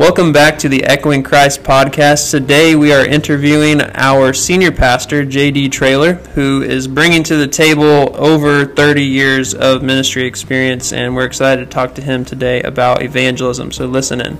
[0.00, 2.30] Welcome back to the Echoing Christ podcast.
[2.30, 5.68] Today we are interviewing our senior pastor, J.D.
[5.68, 11.26] Traylor, who is bringing to the table over 30 years of ministry experience, and we're
[11.26, 13.72] excited to talk to him today about evangelism.
[13.72, 14.38] So listen in.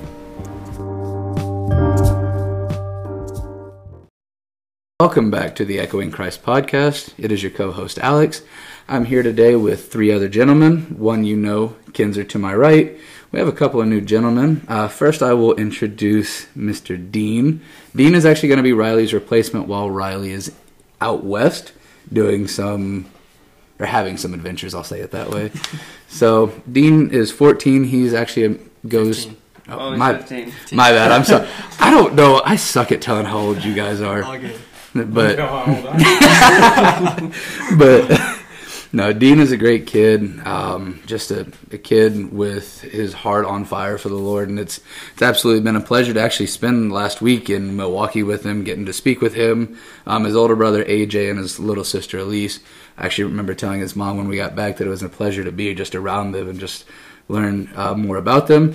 [4.99, 7.13] Welcome back to the Echoing Christ podcast.
[7.19, 8.41] It is your co host, Alex.
[8.89, 10.97] I'm here today with three other gentlemen.
[10.99, 12.99] One you know, Kinzer to my right.
[13.33, 14.65] We have a couple of new gentlemen.
[14.67, 16.97] Uh, first, I will introduce Mr.
[17.11, 17.61] Dean.
[17.95, 20.53] Dean is actually going to be Riley's replacement while Riley is
[21.01, 21.73] out west
[22.13, 23.07] doing some,
[23.79, 25.53] or having some adventures, I'll say it that way.
[26.09, 27.85] so, Dean is 14.
[27.85, 29.27] He's actually a, goes.
[29.27, 29.37] 15.
[29.69, 30.53] Oh, he's my, 15.
[30.73, 31.13] my bad.
[31.13, 31.49] I'm sorry.
[31.79, 32.43] I don't know.
[32.45, 34.25] I suck at telling how old you guys are.
[34.25, 34.59] All good.
[34.93, 37.33] But Tell how old I
[37.71, 37.79] am.
[37.79, 38.40] but
[38.93, 40.41] no, Dean is a great kid.
[40.47, 44.81] Um, just a, a kid with his heart on fire for the Lord, and it's
[45.13, 48.87] it's absolutely been a pleasure to actually spend last week in Milwaukee with him, getting
[48.87, 49.79] to speak with him.
[50.07, 52.59] Um, his older brother AJ and his little sister Elise.
[52.99, 55.45] I actually remember telling his mom when we got back that it was a pleasure
[55.45, 56.85] to be just around them and just
[57.29, 58.75] learn uh, more about them.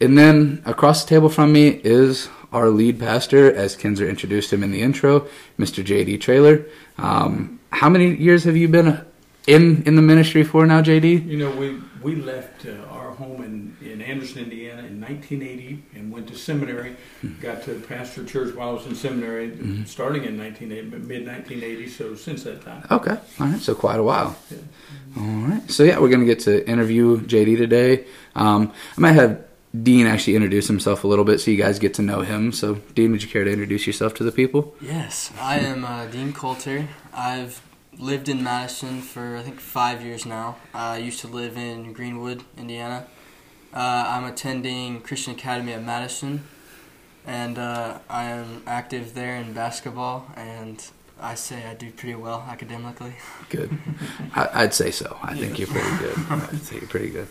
[0.00, 4.62] And then across the table from me is our lead pastor, as Kinzer introduced him
[4.62, 5.84] in the intro, Mr.
[5.84, 6.18] J.D.
[6.18, 6.64] Traylor.
[6.96, 9.04] Um, how many years have you been
[9.50, 11.14] in in the ministry for now, J.D.?
[11.26, 16.10] You know, we we left uh, our home in, in Anderson, Indiana in 1980 and
[16.10, 16.96] went to seminary.
[17.40, 21.88] Got to pastor church while I was in seminary, starting in 1980, mid 1980.
[21.88, 22.86] So since that time.
[22.90, 24.36] Okay, all right, so quite a while.
[24.50, 24.58] Yeah.
[25.18, 27.56] All right, so yeah, we're gonna get to interview J.D.
[27.56, 28.06] today.
[28.34, 29.44] Um, I might have
[29.82, 32.50] Dean actually introduce himself a little bit so you guys get to know him.
[32.50, 34.74] So, Dean, would you care to introduce yourself to the people?
[34.80, 36.88] Yes, I am uh, Dean Coulter.
[37.12, 37.62] I've
[38.00, 40.56] lived in Madison for I think five years now.
[40.74, 43.06] I used to live in Greenwood, Indiana.
[43.72, 46.42] Uh, I'm attending Christian Academy at Madison,
[47.26, 50.26] and uh, I am active there in basketball.
[50.34, 50.82] And
[51.20, 53.14] I say I do pretty well academically.
[53.50, 53.70] Good.
[54.34, 55.16] I, I'd say so.
[55.22, 56.16] I think you're pretty good.
[56.30, 57.28] I'd say you're pretty good.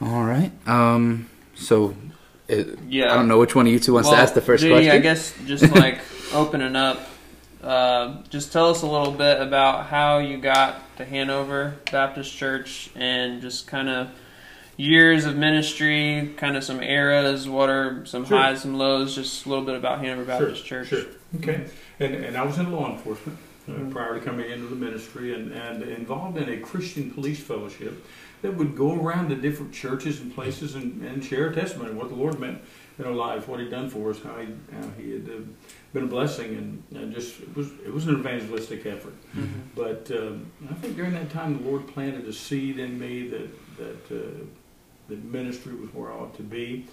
[0.00, 0.52] All right.
[0.66, 1.28] Um.
[1.56, 1.94] So,
[2.48, 3.12] it, Yeah.
[3.12, 4.70] I don't know which one of you two wants Well, to ask the first JD,
[4.70, 4.90] question.
[4.92, 6.00] I guess just like
[6.32, 6.98] opening up,
[7.64, 12.90] uh, just tell us a little bit about how you got to Hanover Baptist Church
[12.94, 14.10] and just kind of
[14.76, 18.38] years of ministry, kind of some eras, what are some Sure.
[18.38, 20.88] highs, some lows, just a little bit about Hanover Baptist Church.
[20.88, 21.04] Sure.
[21.36, 21.66] Okay.
[22.00, 23.38] And, and I was in law enforcement
[23.68, 28.04] uh, prior to coming into the ministry and, and involved in a Christian police fellowship
[28.42, 32.10] that would go around to different churches and places and, and share testimony of what
[32.10, 32.60] the Lord meant
[32.98, 35.40] in our lives, what He'd done for us, how He, how he had uh,
[35.92, 39.14] been a blessing, and, and just it was it was an evangelistic effort.
[39.36, 39.48] Mhm.
[39.74, 43.50] But um, I think during that time, the Lord planted a seed in me that
[43.78, 44.44] that uh,
[45.08, 46.86] that ministry was where I ought to be,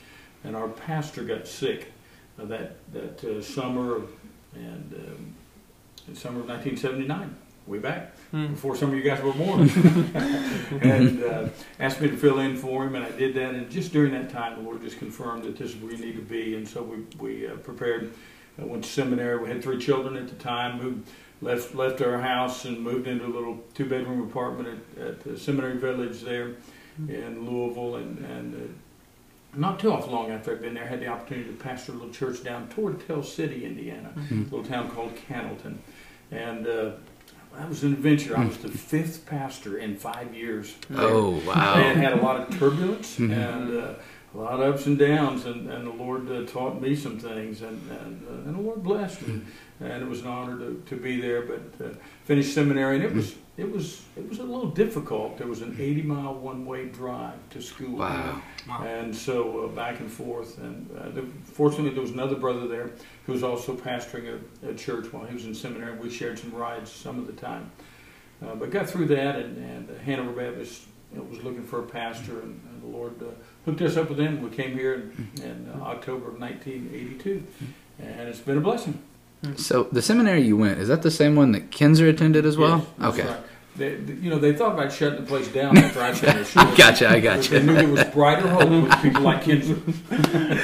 [0.44, 1.92] and our pastor got sick
[2.40, 4.02] uh, that that uh, summer,
[4.56, 5.36] and um,
[6.08, 7.36] in summer of 1979,
[7.68, 8.48] way back Hmm.
[8.48, 9.70] before some of you guys were born,
[10.82, 11.50] and uh,
[11.80, 13.54] asked me to fill in for him, and I did that.
[13.56, 16.16] And just during that time, the Lord just confirmed that this is where you need
[16.16, 18.14] to be, and so we we uh, prepared.
[18.60, 19.38] I went to seminary.
[19.38, 20.82] We had three children at the time.
[20.82, 21.10] Moved,
[21.42, 25.38] left left our house and moved into a little two bedroom apartment at, at the
[25.38, 26.54] Seminary Village there
[27.08, 28.56] in Louisville, and and.
[28.56, 28.68] Uh,
[29.54, 31.96] not too often long after I'd been there, I had the opportunity to pastor a
[31.96, 34.50] little church down toward Tell City, Indiana, Mhm.
[34.50, 35.76] a little town called Cannelton.
[36.32, 36.92] And uh,
[37.58, 38.38] that was an adventure.
[38.38, 40.76] I was the fifth pastor in five years.
[40.90, 41.02] there.
[41.08, 41.76] oh wow!
[41.76, 43.32] And had a lot of turbulence Mhm.
[43.34, 43.94] and uh,
[44.34, 47.62] a lot of ups and downs, and, and the Lord uh, taught me some things,
[47.62, 49.42] and and, uh, and the Lord blessed me,
[49.82, 51.42] and it was an honor to, to be there.
[51.42, 51.90] But uh,
[52.24, 55.38] finished seminary, and it was it was it was a little difficult.
[55.38, 58.00] There was an 80 mile one way drive to school.
[58.00, 58.42] Wow.
[58.84, 62.92] And so uh, back and forth, and uh, the, fortunately there was another brother there
[63.26, 65.96] who was also pastoring a, a church while he was in seminary.
[65.98, 67.72] We shared some rides some of the time,
[68.44, 71.86] uh, but got through that, and, and Hanover Baptist you know, was looking for a
[71.86, 73.28] pastor, and, and the Lord uh,
[73.66, 74.42] hooked us up with him.
[74.42, 77.44] We came here in, in uh, October of 1982,
[78.00, 79.02] and it's been a blessing.
[79.56, 82.78] So the seminary you went is that the same one that Kinzer attended as well?
[82.78, 83.28] Yes, that's okay.
[83.28, 83.42] right.
[83.76, 86.58] They, they- you know, they thought about shutting the place down after I finished.
[86.58, 87.10] I gotcha.
[87.10, 87.52] I gotcha.
[87.52, 87.66] They gotcha.
[87.66, 89.78] knew there was brighter hope with people like Kinzer.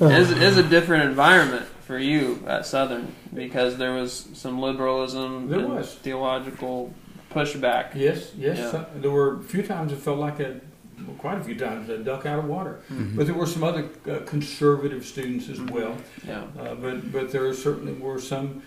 [0.00, 5.60] It's, it's a different environment for you at Southern because there was some liberalism, There
[5.60, 5.94] and was.
[5.94, 6.92] theological
[7.30, 7.94] pushback.
[7.94, 8.58] Yes, yes.
[8.58, 8.70] Yeah.
[8.72, 10.60] Some- There were a few times it felt like a,
[11.06, 12.80] well, quite a few times, a duck out of water.
[12.92, 13.14] Mhm.
[13.16, 15.96] But there were some other uh, conservative students as well.
[16.26, 16.42] Yeah.
[16.58, 18.62] Uh, but but there certainly were some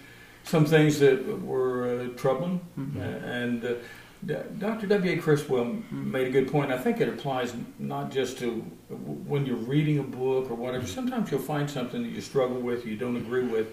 [0.48, 2.98] some things that were uh, troubling, Mhm.
[2.98, 3.74] Uh, and uh,
[4.58, 4.88] Dr.
[4.88, 5.18] W.A.
[5.18, 6.72] Criswell made a good point.
[6.72, 10.88] I think it applies not just to w- when you're reading a book or whatever.
[10.88, 13.68] Sometimes you'll find something that you struggle with, you don't agree with.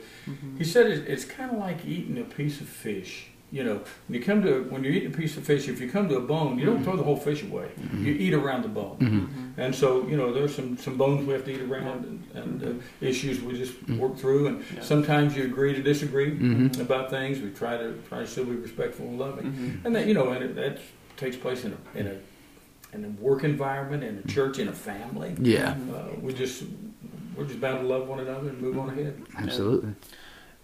[0.59, 3.29] He said it, it's kind of like eating a piece of fish.
[3.53, 3.75] You know,
[4.09, 6.17] when you come to when you're eating a piece of fish, if you come to
[6.17, 7.69] a bone, you don't throw the whole fish away.
[7.97, 8.97] You eat around the bone.
[8.99, 9.61] Mm-hmm.
[9.61, 12.81] And so, you know, there's some, some bones we have to eat around and, and
[12.81, 14.49] uh, issues we just work through.
[14.49, 14.83] And Yeah.
[14.83, 16.33] sometimes you agree to disagree
[16.81, 17.41] about things.
[17.41, 19.81] We try to try to still be respectful and loving.
[19.85, 20.79] And that you know, and it, that
[21.17, 22.17] takes place in a in a
[22.97, 25.37] in a work environment, in a church, in a family.
[25.41, 26.65] Yeah, Uh, we just
[27.37, 29.15] we're just bound to love one another and move on ahead.
[29.39, 29.89] absolutely.
[29.91, 29.97] And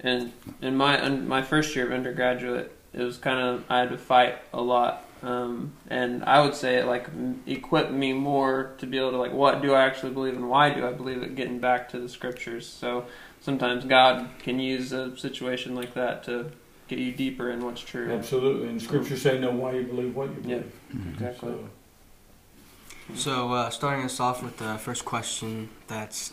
[0.02, 3.99] in my un, my first year of undergraduate, it was kind of I had to
[3.99, 8.87] fight a lot, um, and I would say it like m- equipped me more to
[8.87, 11.35] be able to like what do I actually believe and why do I believe it?
[11.35, 12.67] Getting back to the scriptures.
[12.67, 13.05] So
[13.41, 16.50] sometimes God can use a situation like that to
[16.88, 18.11] get you deeper in what's true.
[18.11, 18.69] Absolutely.
[18.69, 20.73] And Scripture say know why you believe what you believe.
[21.14, 21.52] Exactly.
[21.52, 26.32] So, So, uh, starting us off with the first question that's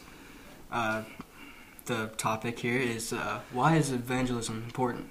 [0.71, 1.03] uh,
[1.87, 5.07] the topic here is uh, why is evangelism important?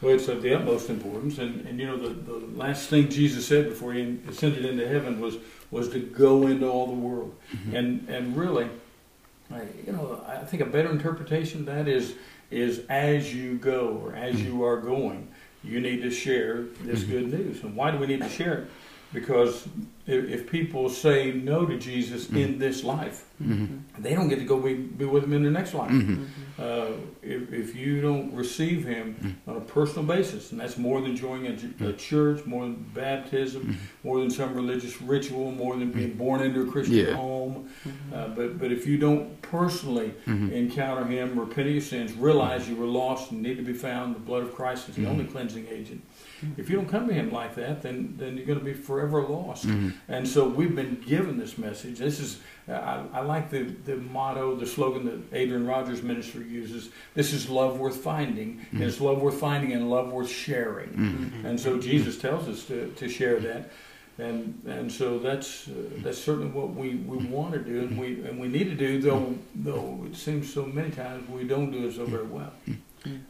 [0.00, 1.38] well, it's of the utmost importance.
[1.38, 5.20] And, and you know, the, the last thing Jesus said before he ascended into heaven
[5.20, 5.36] was
[5.70, 7.34] was to go into all the world.
[7.54, 7.76] Mm-hmm.
[7.76, 8.68] And and really,
[9.52, 12.14] I, you know, I think a better interpretation of that is
[12.50, 14.46] is as you go or as mm-hmm.
[14.46, 15.28] you are going,
[15.62, 17.12] you need to share this mm-hmm.
[17.12, 17.62] good news.
[17.62, 18.70] And why do we need to share it?
[19.12, 19.68] Because
[20.10, 24.02] if, if people say no to Jesus in this life, Mm-hmm.
[24.02, 25.90] they don't get to go be, be with him in the next life.
[25.90, 26.24] Mm-hmm.
[26.58, 26.88] Uh,
[27.22, 31.46] if, if you don't receive him on a personal basis, and that's more than joining
[31.80, 36.42] a, a church, more than baptism, more than some religious ritual, more than being born
[36.42, 37.14] into a Christian Yeah.
[37.14, 37.70] home,
[38.14, 40.52] uh, but but if you don't personally Mm-hmm.
[40.52, 44.14] encounter him, repent of your sins, realize you were lost and need to be found,
[44.14, 46.02] the blood of Christ is the only cleansing agent.
[46.58, 49.22] If you don't come to him like that, then then you're going to be forever
[49.22, 49.66] lost.
[49.66, 49.88] Mm-hmm.
[50.08, 51.98] And so we've been given this message.
[51.98, 56.90] This is I, I like the, the motto, the slogan that Adrian Rogers Ministry uses.
[57.14, 60.88] This is love worth finding, and it's love worth finding and love worth sharing.
[61.44, 63.70] And so Jesus tells us to, to share that,
[64.18, 68.22] and and so that's uh, that's certainly what we, we want to do, and we
[68.22, 69.00] and we need to do.
[69.00, 72.52] Though though it seems so many times we don't do it so very well.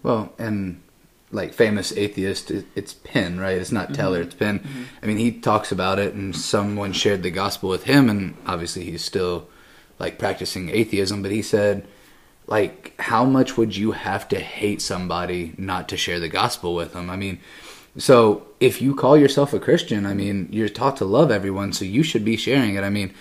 [0.02, 0.82] Well, and
[1.32, 3.56] like famous atheist, it's Penn, right?
[3.56, 4.26] It's not Teller, mm-hmm.
[4.26, 4.58] it's Penn.
[4.60, 4.82] Mm-hmm.
[5.02, 8.84] I mean, he talks about it, and someone shared the gospel with him, and obviously
[8.84, 9.48] he's still
[9.98, 11.86] like practicing atheism, but he said,
[12.46, 16.94] like, how much would you have to hate somebody not to share the gospel with
[16.94, 17.08] them?
[17.08, 17.38] I mean,
[17.96, 21.84] so if you call yourself a Christian, I mean, you're taught to love everyone, so
[21.84, 22.82] you should be sharing it.
[22.82, 23.14] I mean,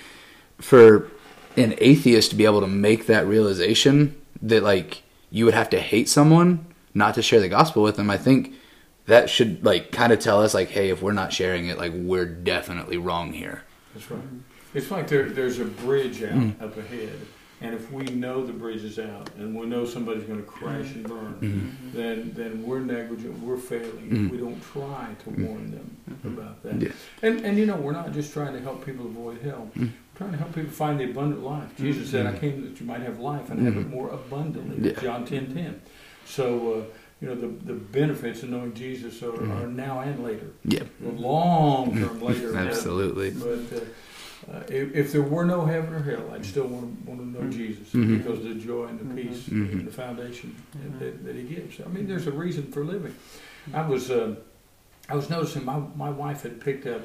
[0.57, 1.11] for
[1.57, 5.79] an atheist to be able to make that realization that like you would have to
[5.79, 6.65] hate someone
[6.99, 8.53] not to share the gospel with them, I think
[9.07, 11.93] that should like kind of tell us like, hey, if we're not sharing it, like
[11.95, 13.63] we're definitely wrong here.
[13.95, 14.21] That's right.
[14.75, 16.61] It's like there, there's a bridge out Mm.
[16.61, 17.17] up ahead,
[17.59, 20.93] and if we know the bridge is out, and we know somebody's going to crash
[20.93, 24.09] and burn, then then we're negligent, we're failing.
[24.11, 24.25] Mm.
[24.27, 25.87] if We don't try to warn them
[26.23, 26.79] about that.
[26.79, 26.91] Yeah.
[27.23, 29.71] And and you know we're not just trying to help people avoid hell.
[29.75, 29.81] Mm.
[29.89, 31.69] We're trying to help people find the abundant life.
[31.75, 34.99] Jesus said, "I came that you might have life and have it more abundantly." Yeah.
[35.01, 35.81] John ten ten.
[36.33, 36.73] So.
[36.73, 36.83] Uh,
[37.21, 41.93] you know the, the benefits of knowing Jesus are, are now and later, Yeah, long
[41.93, 42.55] term later.
[42.55, 43.31] absolutely.
[43.31, 47.09] But uh, uh, if, if there were no heaven or hell, I'd still want to,
[47.11, 48.19] want to know Jesus Mhm.
[48.19, 49.69] because of the joy and the peace Mhm.
[49.73, 50.56] and the foundation
[50.99, 51.81] that, that He gives.
[51.85, 53.13] I mean, there's a reason for living.
[53.73, 54.35] I was uh,
[55.09, 57.01] I was noticing my my wife had picked up.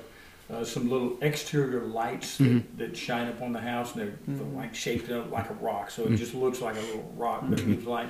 [0.52, 2.62] Uh, some little exterior lights that, Mhm.
[2.76, 4.54] that shine up on the house, and they're Mhm.
[4.54, 6.16] like shaped up like a rock, so it Mhm.
[6.18, 7.70] just looks like a little rock, but it Mhm.
[7.76, 8.08] gives light.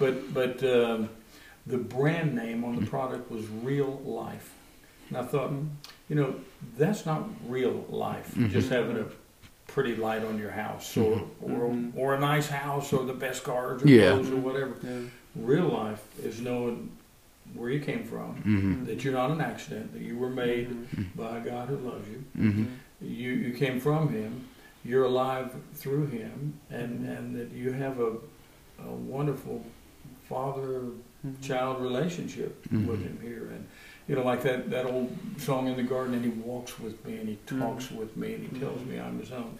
[0.00, 1.08] But but um,
[1.64, 4.50] the brand name on the product was Real Life,
[5.10, 5.52] and I thought,
[6.08, 6.34] you know,
[6.76, 8.34] that's not real life.
[8.34, 8.50] Mhm.
[8.50, 9.06] Just having a
[9.68, 13.84] pretty light on your house, or or or a nice house, or the best cars,
[13.84, 14.10] or Yeah.
[14.10, 14.74] clothes, or whatever.
[14.82, 14.98] Yeah.
[15.36, 16.90] Real life is knowing
[17.54, 21.02] where you came from, hmm that you're not an accident, that you were made Mm-hmm.
[21.22, 22.18] by a God who loves you.
[22.34, 22.64] hmm
[23.00, 24.32] You you came from Him.
[24.84, 28.12] You're alive through Him, and and that you have a
[28.88, 29.64] a wonderful
[30.28, 30.82] father
[31.40, 32.86] child relationship Mhm.
[32.86, 33.66] with him here and
[34.06, 37.16] you know like that that old song in the garden and he walks with me
[37.16, 39.58] and he talks with me and he tells me i'm his own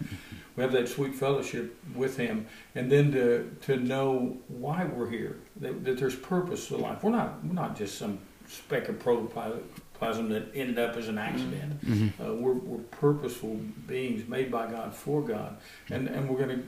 [0.56, 5.36] we have that sweet fellowship with him and then to to know why we're here
[5.60, 10.28] that, that there's purpose to life we're not we're not just some speck of protoplasm
[10.28, 13.54] that ended up as an accident hmm uh, we're, we're purposeful
[13.86, 15.56] beings made by God for God,
[15.90, 16.64] and, and we're going to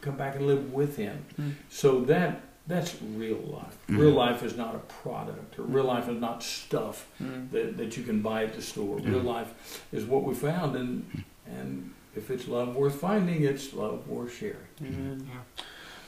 [0.00, 1.24] come back and live with Him.
[1.40, 1.52] Mm.
[1.70, 3.76] So that That's real life.
[3.88, 3.98] Mhm.
[3.98, 7.50] Real life is not a product, or real life is not stuff Mm.
[7.50, 8.96] that, that you can buy at the store.
[8.98, 9.34] Real Mhm.
[9.36, 9.50] life
[9.92, 10.92] is what we found, and
[11.58, 14.56] and if it's love worth finding, it's love worth sharing.
[14.80, 15.28] Amen.
[15.28, 15.64] Yeah.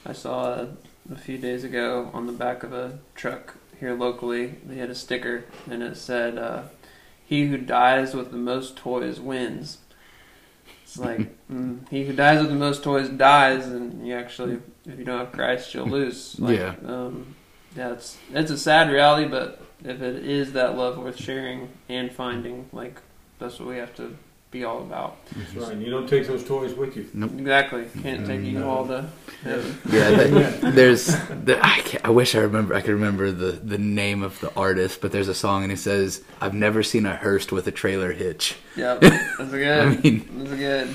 [0.07, 0.69] I saw a,
[1.11, 4.95] a few days ago on the back of a truck here locally, they had a
[4.95, 6.63] sticker and it said, uh,
[7.27, 9.79] He who dies with the most toys wins.
[10.83, 14.99] It's like, mm, he who dies with the most toys dies, and you actually, if
[14.99, 16.39] you don't have Christ, you'll lose.
[16.39, 16.75] Like, Yeah.
[16.87, 17.35] Um,
[17.77, 22.13] yeah, it's, it's a sad reality, but if it is that love worth sharing and
[22.13, 23.01] finding, like,
[23.41, 24.17] that's what we have to
[24.55, 25.17] be all about.
[25.37, 25.73] That's right.
[25.73, 27.03] And you don't take those toys with you.
[27.03, 27.87] Exactly.
[28.03, 29.11] Can't take you all to
[29.43, 29.79] heaven.
[29.91, 31.07] Yeah, that, there's.
[31.07, 32.75] The, I, can't, I wish I remember.
[32.75, 35.77] I could remember the the name of the artist, but there's a song and he
[35.77, 39.81] says, "I've never seen a hearse with a trailer hitch." Yep, that's a good.
[39.81, 40.95] I mean- that's good.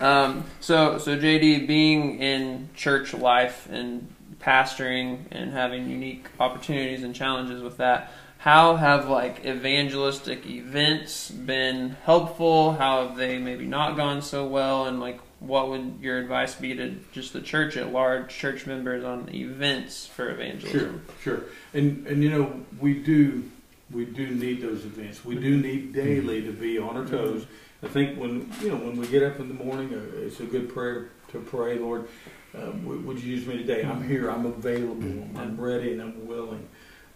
[0.00, 7.14] Um, so, so JD, being in church life and pastoring and having unique opportunities and
[7.14, 8.10] challenges with that,
[8.42, 12.72] how have like evangelistic events been helpful?
[12.72, 14.86] How have they maybe not gone so well?
[14.86, 19.04] And like, what would your advice be to just the church at large, church members
[19.04, 21.04] on events for evangelism?
[21.22, 21.36] sure.
[21.36, 21.44] Sure.
[21.72, 23.48] And and you know we do
[23.92, 25.24] we do need those events.
[25.24, 27.46] We do need daily to be on our toes.
[27.80, 30.46] I think when you know when we get up in the morning, uh, it's a
[30.46, 32.08] good prayer to pray, Lord.
[32.52, 33.84] Uh, would would you use me today?
[33.84, 34.28] I'm here.
[34.28, 35.28] I'm available.
[35.36, 36.68] I'm ready and I'm willing.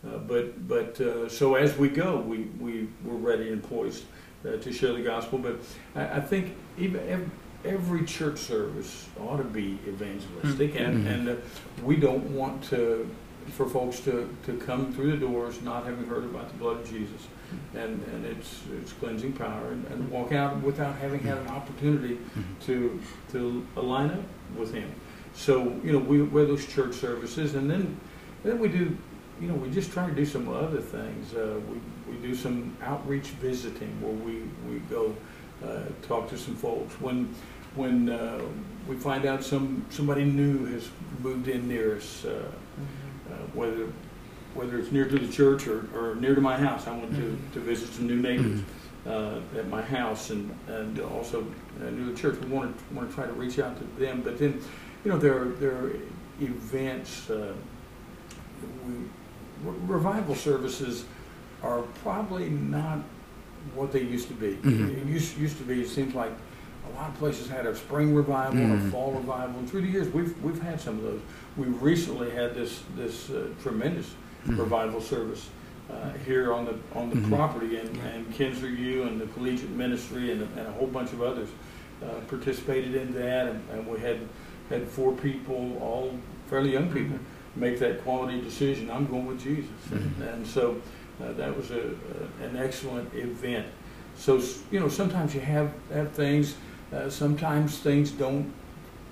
[0.06, 4.04] Uh, but but uh, so as we go, we we we're ready and poised
[4.46, 5.38] uh, to share the gospel.
[5.38, 5.56] But
[5.94, 7.30] I, I think even every,
[7.64, 11.12] every church service ought to be evangelistic, and Mhm.
[11.14, 11.34] and uh,
[11.84, 13.08] we don't want to
[13.52, 16.90] for folks to, to come through the doors not having heard about the blood of
[16.90, 17.28] Jesus
[17.76, 22.18] and, and its its cleansing power and, and walk out without having had an opportunity
[22.66, 24.24] to to align up
[24.58, 24.90] with him.
[25.32, 27.96] So, you know, we we have those church services and then
[28.42, 28.96] then we do
[29.40, 31.34] you know, we just try to do some other things.
[31.34, 35.14] Uh, we, we do some outreach visiting where we, we go
[35.64, 36.94] uh, talk to some folks.
[37.00, 37.34] When
[37.74, 38.40] when uh,
[38.88, 40.88] we find out some somebody new has
[41.20, 42.50] moved in near us, uh,
[43.30, 43.92] uh, whether
[44.54, 47.38] whether it's near to the church or, or near to my house, I went to,
[47.52, 48.60] to visit some new neighbors
[49.06, 51.46] uh, at my house and and also
[51.80, 52.40] uh, near the church.
[52.40, 54.60] We want to want to try to reach out to them, but then
[55.04, 55.92] you know there are, there are
[56.40, 57.30] events.
[59.86, 61.04] Revival services
[61.62, 62.98] are probably not
[63.74, 64.54] what they used to be.
[64.62, 64.96] Mhm.
[65.02, 65.80] It used, used to be.
[65.82, 66.30] It seems like
[66.92, 68.88] a lot of places had a spring revival, Mhm.
[68.88, 71.20] a fall revival, and through the years we've we've had some of those.
[71.56, 74.14] We recently had this this uh, tremendous
[74.46, 74.58] Mhm.
[74.58, 75.48] revival service
[75.90, 77.28] uh, here on the on the Mhm.
[77.28, 78.02] property, and, Yeah.
[78.14, 81.48] and Kinzer U and the collegiate ministry and, and a whole bunch of others
[82.02, 84.18] uh, participated in that, and, and we had
[84.68, 86.14] had four people, all
[86.50, 87.18] fairly young people,
[87.56, 88.90] make that quality decision.
[88.90, 90.34] I'm going with Jesus, and, Mhm.
[90.34, 90.76] and so
[91.22, 93.66] uh, that was a, a an excellent event.
[94.16, 96.54] So you know, sometimes you have have things.
[96.92, 98.52] Uh, sometimes things don't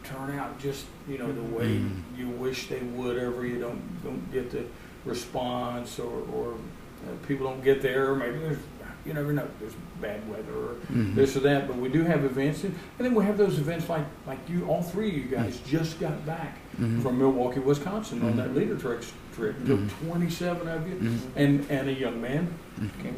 [0.05, 2.19] turn out just you know the way Mhm.
[2.19, 3.17] you wish they would.
[3.19, 4.65] Ever you don't don't get the
[5.05, 8.11] response, or or uh, people don't get there.
[8.13, 8.59] Or maybe there's
[9.07, 9.47] you never know.
[9.61, 11.15] There's bad weather or Mhm.
[11.15, 11.67] this or that.
[11.67, 14.67] But we do have events, and, and then we have those events like like you.
[14.67, 15.45] All three of you mm-hmm.
[15.45, 17.03] guys just got back Mhm.
[17.03, 18.59] from Milwaukee, Wisconsin, on that mm-hmm.
[18.59, 19.03] leader trip.
[19.35, 19.67] Trip.
[19.67, 19.89] Took Mhm.
[20.07, 21.39] 27 of you, mm-hmm.
[21.39, 22.49] and and a young man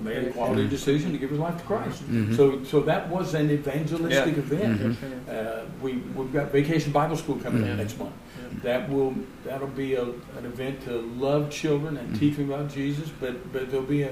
[0.02, 2.02] made a quality decision to give his life to Christ.
[2.36, 4.42] So so that was an evangelistic Yeah.
[4.42, 4.96] event.
[5.28, 8.12] Uh, we we've got Vacation Bible School coming in next month.
[8.62, 9.14] That will
[9.44, 10.04] that'll be a,
[10.38, 14.10] an event to love children and teach them about Jesus, but but there'll be a,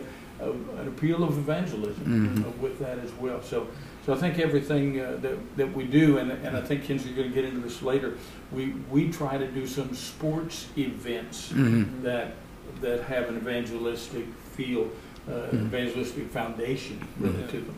[0.49, 2.45] a an appeal of evangelism Mhm.
[2.45, 3.41] uh, with that as well.
[3.43, 3.67] So
[4.05, 7.29] so I think everything uh, that that we do, and and I think you're going
[7.29, 8.15] to get into this later.
[8.53, 12.03] We we try to do some sports events Mhm.
[12.03, 12.35] that
[12.81, 14.89] that have an evangelistic feel,
[15.29, 15.67] uh, Mhm.
[15.67, 17.75] evangelistic foundation really to them.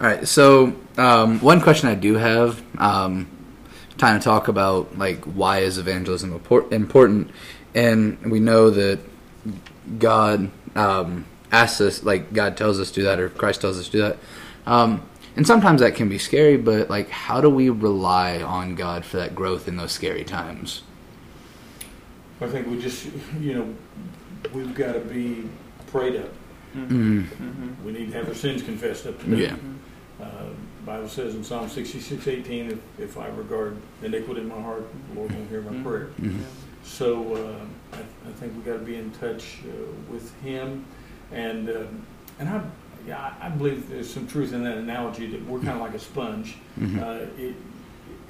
[0.00, 0.26] All right.
[0.28, 3.26] So um, one question I do have, um,
[3.96, 6.32] trying to talk about like why is evangelism
[6.70, 7.30] important,
[7.74, 8.98] and we know that
[9.98, 13.86] God um, asks us, like God tells us to do that, or Christ tells us
[13.86, 14.18] to do that.
[14.66, 15.02] Um,
[15.36, 19.16] and sometimes that can be scary, but like, how do we rely on God for
[19.18, 20.82] that growth in those scary times?
[22.40, 23.08] I think we just
[23.40, 23.74] you know
[24.52, 25.48] we've got to be
[25.88, 26.30] prayed up.
[26.76, 27.22] Mm.
[27.24, 27.84] Mm-hmm.
[27.84, 29.40] We need to have our sins confessed up to them.
[30.20, 30.24] Yeah.
[30.24, 30.44] Uh,
[30.84, 35.20] Bible says in Psalm 66, 18, if, if I regard iniquity in my heart, the
[35.20, 35.82] Lord won't hear my Mhm.
[35.84, 36.08] prayer.
[36.20, 36.40] Mhm.
[36.88, 37.34] So
[37.92, 39.72] uh, I, I think we got to be in touch uh,
[40.10, 40.84] with Him,
[41.30, 42.06] and um,
[42.40, 42.62] and I,
[43.06, 45.98] yeah, I believe there's some truth in that analogy that we're kind of like a
[45.98, 46.56] sponge.
[46.80, 47.00] Mhm.
[47.02, 47.54] Uh, it,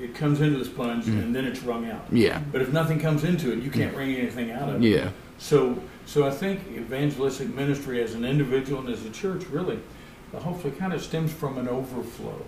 [0.00, 1.23] it comes into the sponge Mhm.
[1.25, 2.05] and then it's wrung out.
[2.12, 2.41] Yeah.
[2.53, 4.88] But if nothing comes into it, you can't wring anything out of it.
[4.88, 5.11] Yeah.
[5.38, 9.81] So, so I think evangelistic ministry as an individual and as a church really,
[10.35, 12.45] uh, hopefully, kind of stems from an overflow.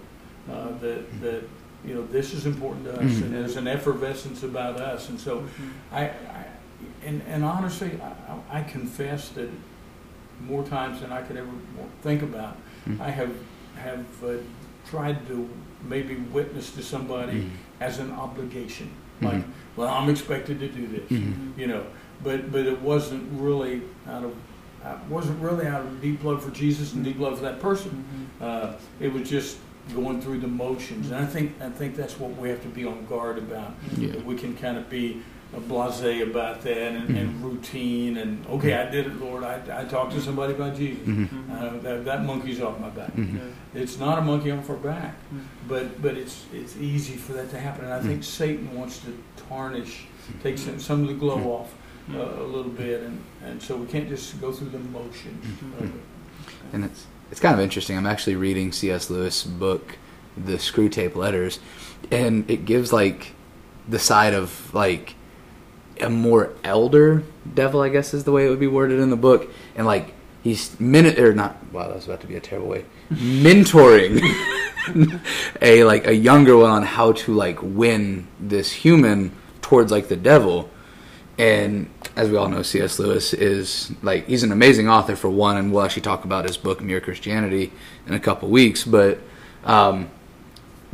[0.51, 1.43] Uh, that that
[1.87, 3.23] you know this is important to us, Mhm.
[3.23, 5.45] and there's an effervescence about us, and so
[5.93, 6.13] I, I
[7.05, 7.99] and and honestly,
[8.51, 9.49] I, I confess that
[10.47, 11.51] more times than I could ever
[12.03, 12.57] think about,
[12.89, 13.01] Mhm.
[13.01, 13.33] I have
[13.77, 14.35] have uh,
[14.91, 15.49] tried to
[15.89, 17.49] maybe witness to somebody Mhm.
[17.81, 19.25] as an obligation, Mhm.
[19.33, 19.43] like,
[19.77, 21.11] well, I'm expected to do this
[21.57, 21.85] you know.
[22.23, 24.33] But but it wasn't really out of
[24.85, 28.05] uh, wasn't really out of deep love for Jesus and deep love for that person.
[28.41, 29.57] Uh, it was just
[29.91, 32.85] going through the motions, and I think I think that's what we have to be
[32.85, 33.75] on guard about.
[33.97, 34.13] Yeah.
[34.13, 38.89] That we can kind of be blasé about that and, and routine and okay, I
[38.89, 39.43] did it, Lord.
[39.43, 41.03] I, I talked to somebody about Jesus.
[41.05, 41.51] Mhm.
[41.51, 43.13] Uh, that, that monkey's off my back.
[43.17, 43.51] Mhm.
[43.75, 45.17] It's not a monkey off our back,
[45.69, 49.17] but but it's it's easy for that to happen, and I think Satan wants to
[49.49, 50.05] tarnish,
[50.43, 51.75] take some, some of the glow off
[52.15, 55.45] uh, a little bit, and, and so we can't just go through the motions.
[55.81, 55.91] of it.
[56.73, 57.97] And it's it's kind of interesting.
[57.97, 59.11] I'm actually reading C.S.
[59.11, 59.99] Lewis' book,
[60.37, 61.61] The Screwtape Letters,
[62.11, 63.35] and it gives like
[63.89, 65.15] the side of like
[66.01, 67.23] a more elder
[67.55, 70.15] devil, I guess is the way it would be worded in the book, and like
[70.43, 71.57] he's minute or not.
[71.73, 72.85] Wow, that was about to be a terrible way.
[73.11, 74.21] Mentoring
[75.63, 79.33] a like a younger one on how to like win this human
[79.63, 80.71] towards like the devil.
[81.41, 82.99] And as we all know, C.S.
[82.99, 86.59] Lewis is like he's an amazing author for one, and we'll actually talk about his
[86.59, 87.73] book Mere Christianity
[88.07, 88.85] in a couple weeks.
[88.85, 89.21] But
[89.65, 90.11] um,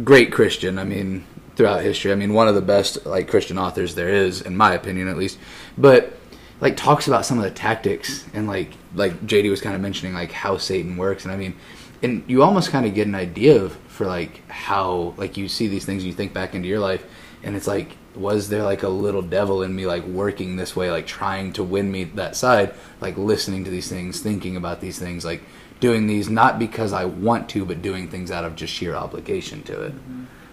[0.04, 0.78] great Christian.
[0.78, 1.26] I mean,
[1.56, 4.72] throughout history, I mean, one of the best like Christian authors there is, in my
[4.72, 5.36] opinion, at least.
[5.76, 6.16] But
[6.60, 10.14] like talks about some of the tactics and like like JD was kind of mentioning
[10.14, 11.56] like how Satan works, and I mean,
[12.04, 15.66] and you almost kind of get an idea of for like how like you see
[15.66, 17.04] these things, you think back into your life,
[17.42, 20.90] and it's like was there like a little devil in me like working this way
[20.90, 24.98] like trying to win me that side like listening to these things thinking about these
[24.98, 25.42] things like
[25.80, 29.62] doing these not because i want to but doing things out of just sheer obligation
[29.62, 29.94] to it.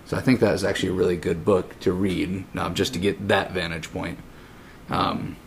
[0.06, 3.00] So i think that is actually a really good book to read um, just to
[3.00, 4.20] get that vantage point.
[4.90, 5.38] Um,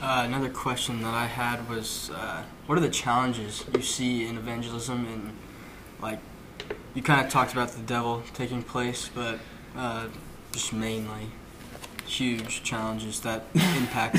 [0.00, 4.38] Uh, another question that I had was, uh, what are the challenges you see in
[4.38, 5.06] evangelism?
[5.06, 5.36] And
[6.00, 6.20] like,
[6.94, 9.38] you kind of talked about the devil taking place, but
[9.76, 10.06] uh,
[10.52, 11.28] just mainly
[12.06, 14.18] huge challenges that impact.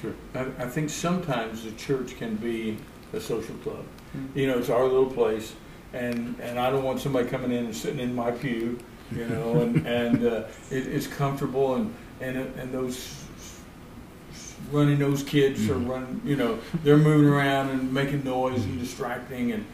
[0.00, 0.14] Sure.
[0.34, 2.78] I, I think sometimes the church can be
[3.12, 3.84] a social club.
[4.12, 4.26] Hmm.
[4.38, 5.54] You know, it's our little place,
[5.92, 8.78] and and I don't want somebody coming in and sitting in my pew.
[9.12, 13.24] You know, and and uh, it, it's comfortable, and and uh, and those
[14.70, 15.88] running those kids are hmm.
[15.88, 16.20] running.
[16.24, 18.80] You know, they're moving around and making noise and hmm.
[18.80, 19.66] distracting, and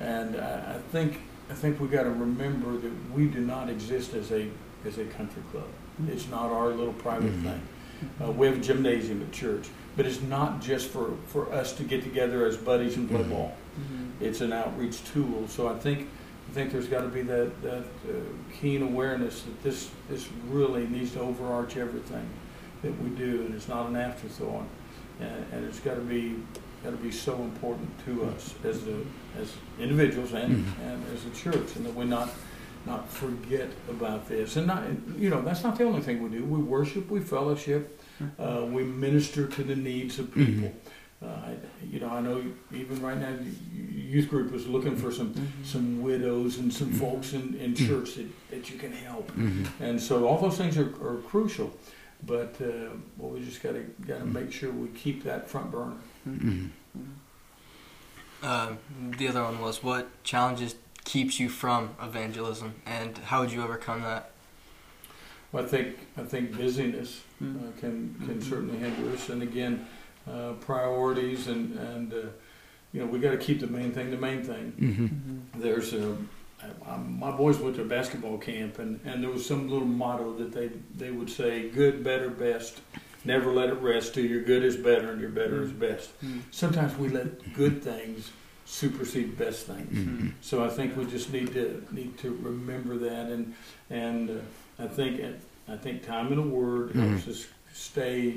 [0.00, 1.20] and I I think
[1.50, 4.48] I think we got to remember that we do not exist as a
[4.86, 5.66] as a country club.
[6.08, 7.42] It's not our little private Mhm.
[7.42, 7.60] thing.
[8.22, 11.82] Uh, we have a gymnasium at church, but it's not just for, for us to
[11.82, 13.30] get together as buddies and play Mhm.
[13.30, 13.56] ball.
[14.20, 15.46] It's an outreach tool.
[15.48, 16.08] So I think
[16.50, 18.12] I think there's got to be that that uh,
[18.60, 22.26] keen awareness that this this really needs to overarch everything
[22.82, 24.64] that we do, and it's not an afterthought.
[25.20, 26.36] And, and it's got to be
[26.82, 28.96] got to be so important to us as a,
[29.40, 30.86] as individuals and, Mhm.
[30.86, 32.30] and as a church, and that we're not
[32.86, 34.56] not forget about this.
[34.56, 34.84] And not
[35.16, 36.44] you know that's not the only thing we do.
[36.44, 38.00] We worship, we fellowship,
[38.38, 40.72] uh, we minister to the needs of people.
[41.20, 41.50] Uh,
[41.82, 42.40] you know, I know
[42.72, 47.32] even right now, the youth group was looking for some some widows and some folks
[47.32, 49.66] in, in church that, that you can help, mhm.
[49.80, 51.72] and so all those things are, are crucial.
[52.24, 55.72] But uh, well, we just got to got to make sure we keep that front
[55.72, 55.96] burner.
[58.40, 58.74] Uh,
[59.18, 60.76] the other one was, what challenges
[61.08, 64.30] keeps you from evangelism, and how would you overcome that?
[65.52, 67.46] Well, I think I think busyness uh,
[67.80, 68.42] can can Mhm.
[68.42, 69.86] certainly hinder us, and again,
[70.30, 72.16] uh, priorities and and uh,
[72.92, 74.72] you know we got to keep the main thing the main thing.
[74.78, 75.60] Mhm.
[75.62, 76.16] there's a
[76.62, 79.86] I- I- my boys went to a basketball camp and, and there was some little
[79.86, 80.68] motto that they
[81.02, 82.80] they would say good better best
[83.24, 86.10] never let it rest till your good is better and your better is best
[86.50, 88.32] sometimes we let good things
[88.70, 90.32] supersede best things Mhm.
[90.42, 93.54] so I think we just need to need to remember that and
[93.88, 95.20] and uh, I think
[95.66, 98.34] I think time in the Word helps us stay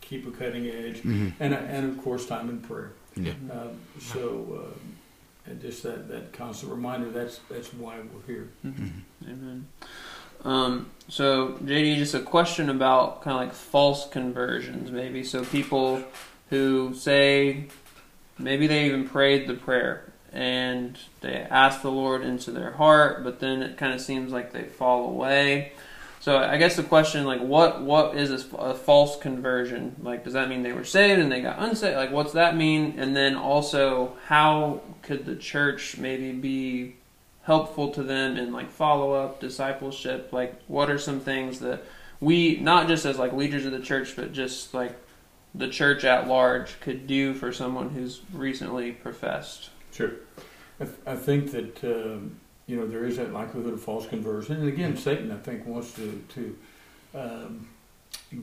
[0.00, 1.32] keep a cutting edge Mhm.
[1.38, 3.32] and and of course time in prayer Yeah.
[3.52, 3.68] uh,
[4.00, 8.48] so, uh, and just that, that constant reminder, that's, that's why we're here.
[9.22, 9.66] Amen.
[10.44, 15.22] Um, so, JD, just a question about kind of like false conversions, maybe.
[15.22, 16.02] So, people
[16.50, 17.66] who say
[18.38, 23.38] maybe they even prayed the prayer and they asked the Lord into their heart, but
[23.38, 25.72] then it kind of seems like they fall away.
[26.20, 29.94] So I guess the question, like, what what is a, a false conversion?
[30.02, 31.96] Like, does that mean they were saved and they got unsaved?
[31.96, 32.94] Like, what's that mean?
[32.96, 36.96] And then also, how could the church maybe be
[37.42, 40.32] helpful to them in like follow up discipleship?
[40.32, 41.84] Like, what are some things that
[42.20, 44.98] we, not just as like leaders of the church, but just like
[45.54, 49.70] the church at large, could do for someone who's recently professed?
[49.92, 50.12] Sure.
[50.80, 52.36] I, th- I think that um,
[52.66, 55.92] you know there is that likelihood of false conversion, and again, Satan I think wants
[55.94, 56.58] to to
[57.14, 57.68] um,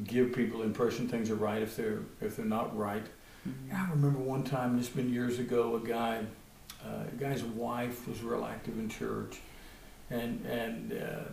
[0.06, 3.06] give people the impression things are right if they're if they're not right.
[3.48, 3.76] Mm-hmm.
[3.76, 6.22] I remember one time, it's been years ago, a guy,
[6.86, 9.40] uh, a guy's wife was real active in church,
[10.10, 11.30] and and uh,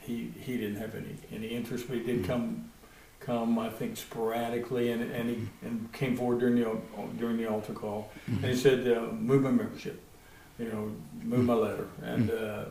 [0.00, 2.69] he he didn't have any any interest, but he did come
[3.30, 6.66] come I think sporadically, and and he and came forward during the
[7.18, 8.56] during the altar call, and he mm-hmm.
[8.56, 10.00] said, uh, "Move my membership,
[10.58, 12.28] you know, move my letter," and.
[12.28, 12.60] Mm-hmm.
[12.60, 12.64] Uh,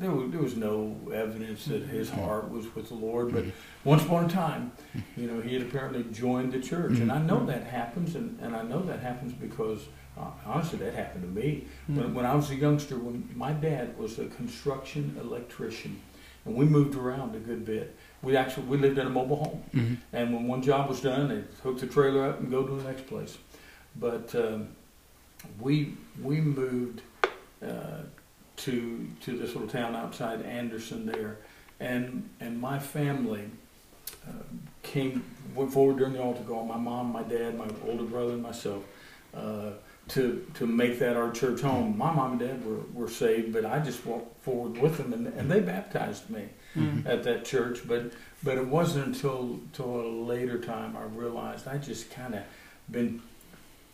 [0.00, 2.24] there was, there was no evidence that his mm-hmm.
[2.24, 3.44] heart was with the Lord, but
[3.84, 4.72] once upon a time,
[5.16, 6.98] you know, he had apparently joined the church.
[6.98, 9.86] And I know that happens, and, and I know that happens because,
[10.18, 11.68] uh, honestly, that happened to me.
[11.86, 16.00] When, when I was a youngster, when my dad was a construction electrician,
[16.44, 17.96] and we moved around a good bit.
[18.22, 19.94] We actually we lived in a mobile home, Mm-hmm.
[20.12, 22.82] and when one job was done, they hooked the trailer up and go to the
[22.84, 23.38] next place.
[23.96, 24.68] But um,
[25.60, 27.02] we we moved
[27.62, 28.02] uh,
[28.56, 31.36] to to this little town outside Anderson there,
[31.78, 33.44] and and my family
[34.26, 34.32] uh,
[34.82, 35.22] came
[35.54, 36.64] went forward during the altar call.
[36.64, 38.82] My mom, my dad, my older brother, and myself.
[39.34, 39.70] Uh,
[40.08, 41.98] to, to make that our church home.
[41.98, 45.26] My mom and dad were, were saved, but I just walked forward with them, and,
[45.26, 46.44] and they baptized me
[46.76, 47.06] Mm-hmm.
[47.08, 47.86] at that church.
[47.88, 52.42] But but it wasn't until until a later time I realized I just kind of
[52.90, 53.20] been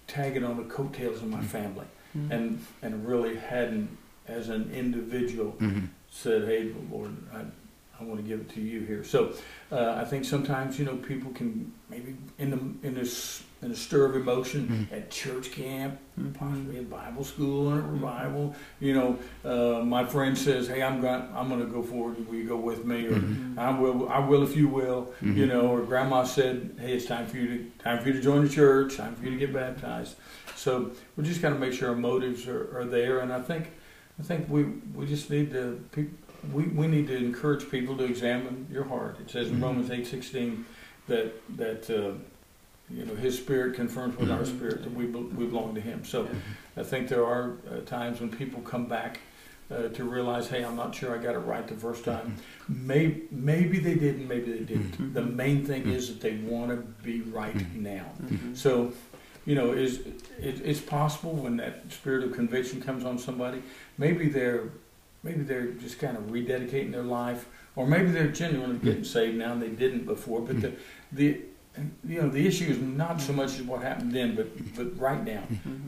[0.07, 2.33] tagging on the coattails of my family, Mm-hmm.
[2.33, 3.97] and and really hadn't,
[4.29, 5.87] as an individual, Mm-hmm.
[6.11, 7.41] said, "Hey, Lord, I,
[8.01, 9.33] I want to give it to you here." So
[9.73, 13.74] uh, I think sometimes you know people can maybe in the in this in a
[13.74, 14.94] stir of emotion hmm.
[14.94, 15.98] at church camp,
[16.35, 17.92] possibly at Bible school and a hmm.
[17.92, 18.55] revival.
[18.81, 22.27] You know, uh, my friend says, "Hey, I'm going I'm going to go forward.
[22.29, 23.59] Will you go with me?" Or hmm.
[23.59, 25.12] I will I will if you will.
[25.22, 28.20] You know, or Grandma said, "Hey, it's time for you to time for you to
[28.20, 28.96] join the church.
[28.96, 30.16] Time for you to get baptized."
[30.57, 33.72] So we just got to make sure our motives are, are there, and I think
[34.18, 35.85] I think we we just need to
[36.53, 39.18] we, we need to encourage people to examine your heart.
[39.20, 40.66] It says in Romans eight sixteen
[41.07, 42.12] that that uh,
[42.90, 44.57] you know His Spirit confirms with our mm-hmm.
[44.57, 46.05] spirit that we we belong to Him.
[46.05, 46.29] So
[46.77, 49.20] I think there are uh, times when people come back.
[49.70, 52.37] Uh, to realize, hey, I'm not sure I got it right the first time.
[52.68, 52.87] Mm-hmm.
[52.87, 54.92] Maybe, maybe they didn't, maybe they didn't.
[54.92, 55.14] Mm-hmm.
[55.14, 58.05] The main thing is that they want to be right now.
[58.23, 58.55] Mm-hmm.
[58.55, 58.92] So,
[59.47, 60.01] you know, is
[60.38, 63.62] it, it's possible when that spirit of conviction comes on somebody,
[63.97, 64.68] maybe they're
[65.23, 69.53] maybe they're just kind of rededicating their life, or maybe they're genuinely getting saved now
[69.53, 70.42] and they didn't before.
[70.42, 70.73] But the
[71.11, 71.40] the
[72.05, 75.23] you know the issue is not so much as what happened then, but but right
[75.25, 75.43] now,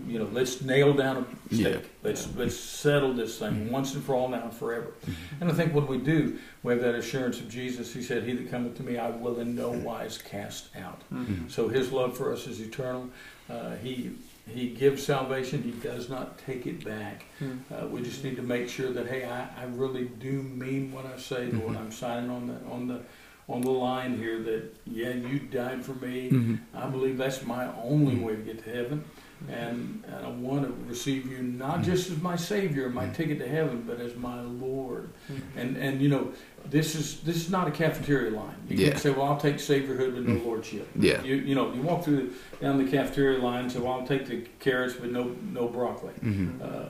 [0.07, 1.75] you know, let's nail down a stake.
[1.75, 1.79] Yeah.
[2.03, 4.95] Let's let's settle this thing once and for all now and forever.
[5.41, 7.93] And I think what we do, we have that assurance of Jesus.
[7.93, 11.49] He said, "He that cometh to me, I will in no wise cast out." Mm-hmm.
[11.49, 13.09] So His love for us is eternal.
[13.49, 14.11] Uh, he
[14.49, 15.63] He gives salvation.
[15.63, 17.27] He does not take it back.
[17.71, 21.07] Uh, we just need to make sure that hey, I, I really do mean what
[21.07, 21.77] I say, Lord.
[21.77, 23.03] I'm signing on the on the
[23.49, 26.31] on the line here that yeah, you died for me.
[26.31, 26.55] Mm-hmm.
[26.77, 29.05] I believe that's my only way to get to heaven.
[29.51, 33.47] And, and I want to receive you not just as my Savior, my ticket to
[33.47, 35.11] heaven, but as my Lord.
[35.57, 36.33] And and you know,
[36.65, 38.57] this is this is not a cafeteria line.
[38.69, 38.89] You Yeah.
[38.89, 41.23] can't say, "Well, I'll take Saviorhood but no Lordship." Yeah.
[41.23, 42.33] You you know, you walk through
[42.63, 46.15] down the cafeteria line and say, "Well, I'll take the carrots but no no broccoli."
[46.25, 46.63] Mm-hmm.
[46.63, 46.89] Uh,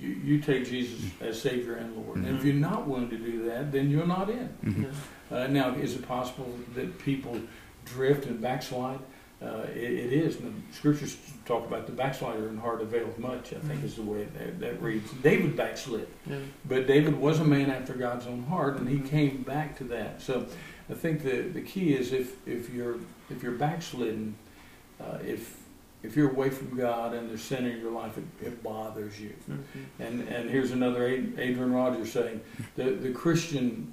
[0.00, 2.18] you, you take Jesus as Savior and Lord.
[2.18, 4.48] And if you're not willing to do that, then you're not in.
[4.64, 4.84] Mm-hmm.
[5.34, 7.40] Uh, now, is it possible that people
[7.84, 9.00] drift and backslide?
[9.42, 10.38] Uh, it, it is.
[10.38, 14.02] And the scriptures talk about the backslider in heart availeth much, I think is the
[14.02, 15.10] way that, that reads.
[15.22, 16.06] David backslid.
[16.26, 16.38] Yeah.
[16.66, 20.22] But David was a man after God's own heart, and he came back to that.
[20.22, 20.46] So
[20.88, 22.96] I think the, the key is if, if you're
[23.30, 24.36] if you're backslidden,
[25.00, 25.58] uh, if
[26.02, 29.34] if you're away from God and there's sin in your life, it, it bothers you.
[29.50, 30.02] Mm-hmm.
[30.02, 32.40] And and here's another Adrian Rogers saying,
[32.76, 33.92] the the Christian,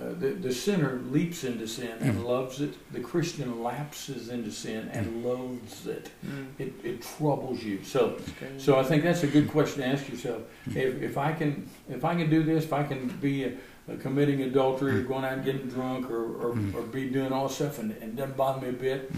[0.00, 2.74] uh, the the sinner leaps into sin and loves it.
[2.92, 6.10] The Christian lapses into sin and loathes it.
[6.24, 6.46] Mm.
[6.58, 7.82] It it troubles you.
[7.82, 8.16] So,
[8.58, 10.42] so I think that's a good question to ask yourself.
[10.68, 13.52] If, if I can, if I can do this, if I can be a,
[13.88, 17.48] a committing adultery or going out and getting drunk or, or, or be doing all
[17.48, 19.10] stuff and, and it doesn't bother me a bit,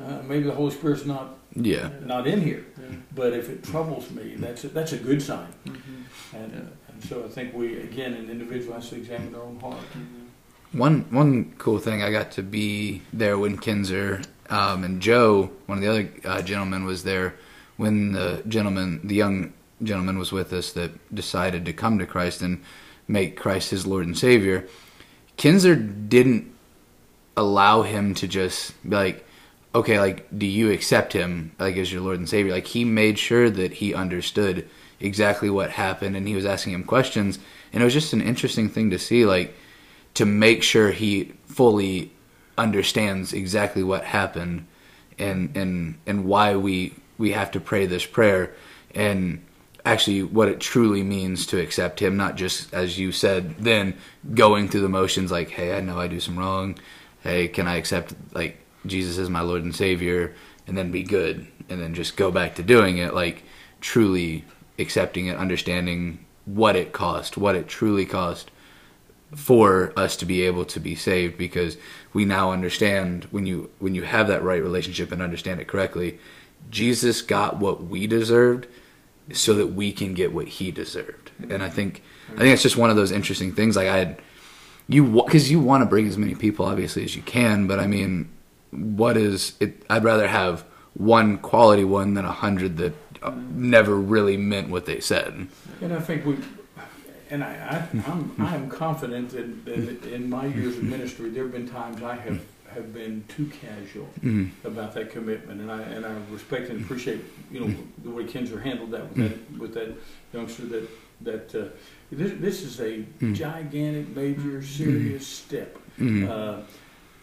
[0.00, 1.88] uh, maybe the Holy Spirit's not Yeah.
[2.04, 2.64] not in here.
[2.78, 2.96] Yeah.
[3.14, 5.52] But if it troubles me, that's a, that's a good sign.
[5.66, 6.36] Mm-hmm.
[6.36, 6.92] And, Yeah.
[6.92, 9.86] and so I think we again, an individual has to examine their own heart.
[10.72, 15.78] One one cool thing I got to be there when Kinzer um, and Joe, one
[15.78, 17.36] of the other uh, gentlemen, was there
[17.78, 22.42] when the gentleman, the young gentleman, was with us that decided to come to Christ
[22.42, 22.62] and
[23.06, 24.68] make Christ his Lord and Savior.
[25.38, 26.52] Kinzer didn't
[27.34, 29.26] allow him to just be like,
[29.74, 32.52] okay, like, do you accept him like as your Lord and Savior?
[32.52, 34.68] Like he made sure that he understood
[35.00, 37.38] exactly what happened, and he was asking him questions,
[37.72, 39.54] and it was just an interesting thing to see, like
[40.18, 42.10] to make sure he fully
[42.56, 44.66] understands exactly what happened
[45.16, 48.52] and and and why we we have to pray this prayer.
[48.96, 49.44] And
[49.84, 53.96] actually what it truly means to accept him not just as you said then
[54.34, 56.76] going through the motions like hey I know I do some wrong.
[57.20, 60.34] Hey can I accept like Jesus as my Lord and Savior
[60.66, 63.14] and then be good and then just go back to doing it?
[63.14, 63.44] Like
[63.80, 64.44] truly
[64.80, 68.50] accepting it understanding what it cost what it truly cost
[69.34, 71.76] for us to be able to be saved because
[72.12, 76.18] we now understand when you when you have that right relationship and understand it correctly
[76.70, 78.66] Jesus got what we deserved
[79.32, 81.30] so that we can get what he deserved.
[81.50, 82.02] And I think
[82.34, 83.76] I think it's just one of those interesting things.
[83.76, 84.22] Like I had
[84.88, 87.86] you because you want to bring as many people obviously as you can but I
[87.86, 88.30] mean
[88.70, 90.64] what is it I'd rather have
[90.94, 95.48] one quality one than a hundred that uh, never really meant what they said.
[95.80, 96.38] And I think we,
[97.30, 97.48] and I,
[97.94, 102.02] I I'm I'm confident that, that in my years of ministry, there have been times
[102.02, 102.40] I have
[102.74, 104.50] have been too casual Mhm.
[104.64, 108.60] about that commitment, and I and I respect and appreciate you know the way Kinzer
[108.60, 109.96] handled that with that with that
[110.32, 110.88] youngster that
[111.22, 111.64] that uh,
[112.12, 113.34] this this is a Mm.
[113.34, 116.60] gigantic, major, serious step, uh,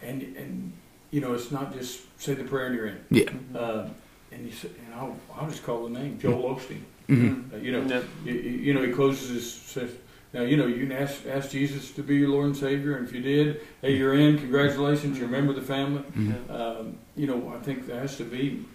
[0.01, 0.73] and and
[1.11, 2.97] you know it's not just say the prayer and you're in.
[3.11, 3.87] yeah Uh,
[4.31, 6.81] and you say, and I'll, I'll just call the name Joel Osteen.
[7.07, 7.53] Mhm.
[7.53, 8.03] Uh, you know, Yep.
[8.25, 9.91] you, you know, he closes his says,
[10.33, 13.07] now you know you can ask ask Jesus to be your Lord and Savior, and
[13.07, 14.37] if you did, hey, you're in.
[14.37, 16.03] Congratulations, you're a member of the family.
[16.17, 16.49] Mhm.
[16.49, 18.65] Um, you know, I think there has to be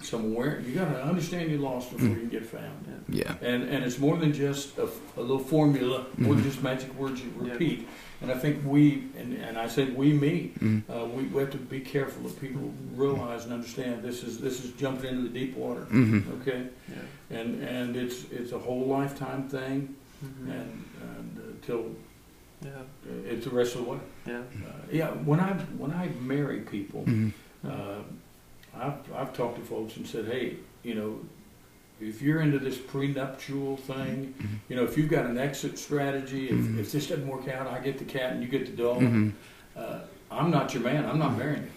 [0.00, 0.66] some awareness.
[0.66, 3.04] You got to understand you're lost before you can get found.
[3.08, 6.50] yeah And and it's more than just a, a little formula, more than Mhm.
[6.50, 7.52] just magic words you Yeah.
[7.52, 7.88] repeat.
[8.22, 10.82] And I think we, and, and I said we, me, Mhm.
[10.88, 14.64] uh, we, we have to be careful that people realize and understand this is this
[14.64, 15.86] is jumping into the deep water.
[15.90, 16.22] Mhm.
[16.40, 17.38] Okay, Yeah.
[17.38, 20.50] and and it's it's a whole lifetime thing, Mhm.
[20.56, 20.70] and,
[21.08, 21.84] and uh, till
[22.62, 22.70] Yeah.
[23.32, 23.98] it's the rest of the way.
[24.26, 24.38] Yeah.
[24.66, 27.32] Uh, yeah, when I when I marry people, Mhm.
[27.64, 28.02] uh,
[28.80, 31.20] I've I've talked to folks and said, hey, you know,
[32.00, 34.46] if you're into this prenuptial thing, Mhm.
[34.68, 36.78] you know, if you've got an exit strategy, if, Mhm.
[36.78, 39.00] if this doesn't work out, I get the cat and you get the dog.
[39.02, 39.32] Mhm.
[39.76, 41.04] Uh, I'm not your man.
[41.04, 41.68] I'm not marrying you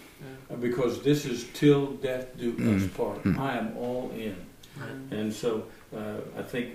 [0.50, 0.54] Yeah.
[0.54, 2.94] uh, because this is till death do us Mhm.
[2.94, 3.22] part.
[3.24, 3.38] Mhm.
[3.38, 4.36] I am all in.
[4.80, 5.18] Right.
[5.18, 5.64] And so
[5.94, 6.70] uh, I think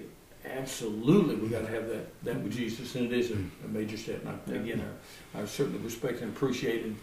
[0.46, 3.98] absolutely we got to have that, that with Jesus, and it is a, a major
[3.98, 4.22] step.
[4.22, 4.60] And I, Yeah.
[4.62, 4.82] again,
[5.36, 6.96] I, I certainly respect and appreciate and,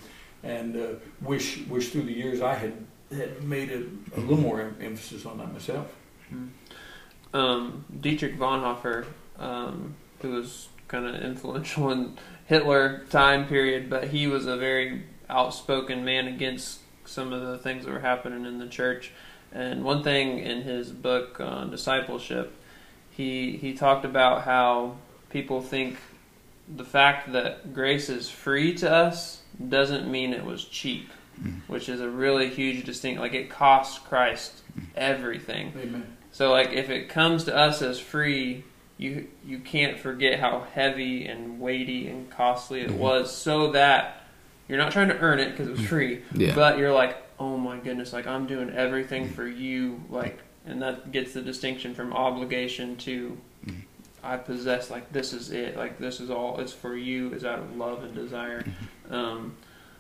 [0.45, 0.87] and uh,
[1.21, 2.73] wish wish through the years I had
[3.11, 3.85] had made a,
[4.17, 5.95] a little more em- emphasis on that myself.
[7.35, 9.07] um, Dietrich Bonhoeffer,
[9.39, 12.17] um, who was kind of influential in
[12.47, 17.85] Hitler time period, but he was a very outspoken man against some of the things
[17.85, 19.13] that were happening in the church.
[19.53, 22.55] And one thing in his book on discipleship,
[23.11, 24.97] he he talked about how
[25.31, 25.97] people think
[26.69, 31.09] the fact that grace is free to us doesn't mean it was cheap.
[31.41, 31.71] Mm-hmm.
[31.73, 33.21] which is a really huge distinct.
[33.21, 34.87] Like it costs Christ mm-hmm.
[34.97, 35.73] everything.
[35.79, 36.17] Amen.
[36.33, 38.65] So like if it comes to us as free,
[38.99, 42.97] you you can't forget how heavy and weighty and costly it Mhm.
[42.99, 44.25] was so that
[44.69, 45.89] you're not trying to earn it because it was mm-hmm.
[45.89, 46.55] free, Yeah.
[46.55, 51.13] but you're like, "Oh my goodness, like I'm doing everything for you." Like and that
[51.13, 53.37] gets the distinction from obligation to.
[54.25, 55.77] I possess like this is it.
[55.77, 58.65] Like this is all it's for you is out of love and desire.
[59.11, 59.55] Um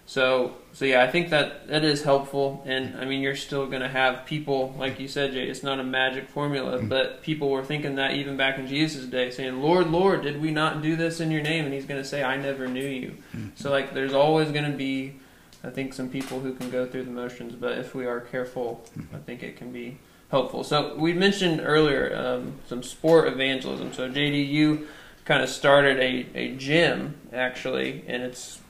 [0.08, 3.82] so, so yeah, I think that that is helpful, and I mean, you're still going
[3.82, 5.48] to have people, like you said, Jay.
[5.48, 6.88] It's not a magic formula, mm-hmm.
[6.88, 10.52] but people were thinking that even back in Jesus' day, saying, "Lord, Lord, did we
[10.52, 13.16] not do this in Your name?" And He's going to say, "I never knew you."
[13.34, 13.48] Mm-hmm.
[13.56, 15.16] So, like, there's always going to be,
[15.64, 18.86] I think, some people who can go through the motions, but if we are careful,
[18.96, 19.16] mm-hmm.
[19.16, 19.98] I think it can be
[20.30, 20.62] helpful.
[20.62, 23.92] So, we mentioned earlier um, some sport evangelism.
[23.92, 24.86] So, JD, you
[25.24, 28.60] kind of started a, a gym actually, and it's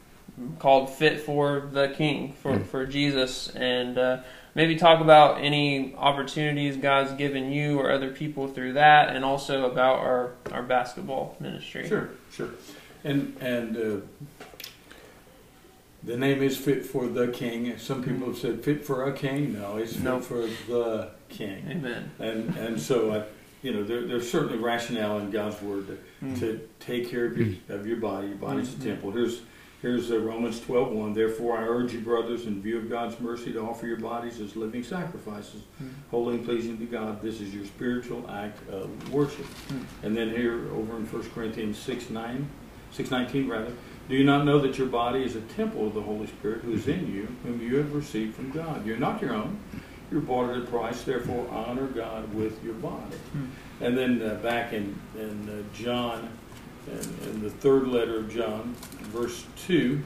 [0.59, 2.67] called Fit for the King for, Mm.
[2.67, 3.49] for Jesus.
[3.55, 4.19] And uh,
[4.55, 9.71] maybe talk about any opportunities God's given you or other people through that, and also
[9.71, 11.89] about our, our basketball ministry.
[11.89, 12.51] Sure, sure.
[13.05, 13.97] And and uh,
[16.03, 17.77] the name is fit for the king.
[17.79, 19.55] Some people have said fit for a king.
[19.55, 20.21] No, it's fit No.
[20.21, 21.67] for the king.
[21.71, 22.11] Amen.
[22.19, 23.23] And and so I,
[23.63, 26.39] you know, there, there's certainly rationale in God's word to, Mm.
[26.41, 28.29] to take care of your, of your body.
[28.29, 28.81] Your body's Mhm.
[28.81, 29.11] a temple.
[29.11, 29.41] Here's
[29.87, 31.15] here's uh, Romans 12:1.
[31.15, 34.57] Therefore, I urge you, brothers, in view of God's mercy, to offer your bodies as
[34.57, 35.91] living sacrifices, Mm.
[36.11, 37.23] holy and pleasing to God.
[37.23, 39.47] This is your spiritual act of worship.
[39.69, 39.85] Mm.
[40.03, 42.49] And then here over in 1 Corinthians 6 9,
[42.91, 43.73] 619 rather,
[44.09, 46.73] do you not know that your body is a temple of the Holy Spirit who
[46.73, 48.85] is in you, whom you have received from God?
[48.85, 49.59] You're not your own.
[50.11, 51.03] You're bought at a price.
[51.03, 53.17] Therefore, honor God with your body.
[53.33, 53.47] Hmm.
[53.81, 56.29] And then uh, back in in uh, John,
[56.87, 60.03] in, in the third letter of John, verse two,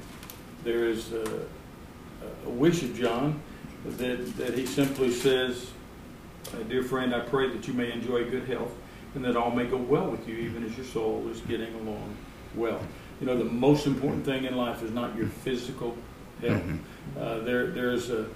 [0.65, 1.47] there is a,
[2.47, 3.41] a wish of John
[3.85, 5.71] that that he simply says,
[6.55, 8.73] uh, "Dear friend, I pray that you may enjoy good health,
[9.15, 12.17] and that all may go well with you, even as your soul is getting along
[12.55, 12.81] well."
[13.21, 15.97] You know, the most important thing in life is not your physical
[16.41, 16.63] health.
[17.19, 18.27] Uh, there, there's a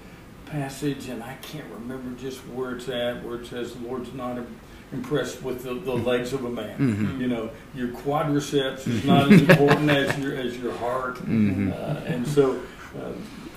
[0.47, 4.39] passage, and I can't remember just where it's at, where it says the Lord's not
[4.99, 6.79] impressed with the, the legs of a man.
[6.79, 7.21] Mhm.
[7.21, 11.73] You know, your quadriceps is not as important as your as your heart, Mhm.
[11.73, 12.61] uh, and so
[12.99, 13.11] uh,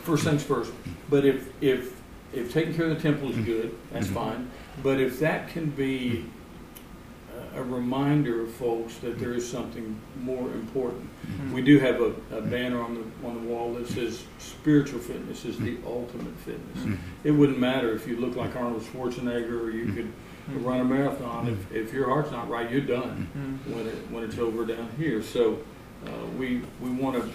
[0.03, 0.71] first things first.
[1.09, 1.93] But if if
[2.33, 4.13] if taking care of the temple is good, that's Mhm.
[4.13, 4.47] fine.
[4.83, 6.25] But if that can be
[7.55, 11.53] a, reminder of folks that there is something more important, Mm-hmm.
[11.53, 15.43] we do have a, a banner on the on the wall that says spiritual fitness
[15.45, 16.97] is the ultimate fitness.
[17.23, 20.11] It wouldn't matter if you look like Arnold Schwarzenegger or you could
[20.49, 20.63] Mm-hmm.
[20.65, 21.47] run a marathon.
[21.47, 23.75] If, if your heart's not right, you're done Mm.
[23.75, 25.21] when it when it's over down here.
[25.21, 25.59] So
[26.05, 27.29] uh, we we want to.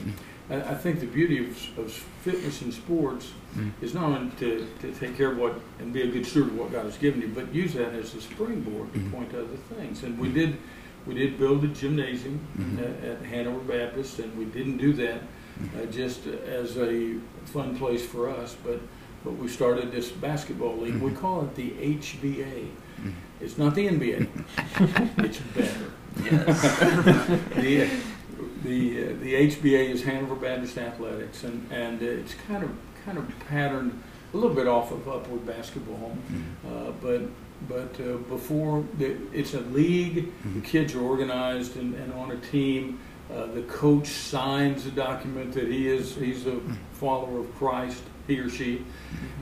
[0.51, 3.71] I, I think the beauty of, of fitness and sports Mm.
[3.83, 6.57] is not only to, to take care of what and be a good steward of
[6.59, 9.13] what God has given you, but use that as a springboard to Mhm.
[9.13, 10.03] point to other things.
[10.05, 10.57] And we did
[11.07, 12.79] we did build a gymnasium Mhm.
[12.79, 15.21] at, at Hanover Baptist, and we didn't do that
[15.77, 18.81] uh, just as a fun place for us, but
[19.25, 20.97] but we started this basketball league.
[20.97, 21.17] We Mhm.
[21.21, 22.67] call it the HBA.
[23.01, 23.13] Mhm.
[23.41, 24.27] It's not the NBA.
[25.19, 25.91] it's better.
[26.25, 26.63] Yes.
[27.57, 27.89] the
[28.65, 32.71] the uh, the HBA is Hanover Baptist Athletics, and and it's kind of
[33.05, 34.01] kind of patterned
[34.33, 36.17] a little bit off of Upward Basketball,
[36.67, 37.23] uh, but
[37.69, 42.37] but uh, before the, it's a league, the kids are organized and, and on a
[42.37, 42.99] team.
[43.33, 46.59] Uh, the coach signs a document that he is he's a
[46.93, 48.85] follower of Christ, he or she,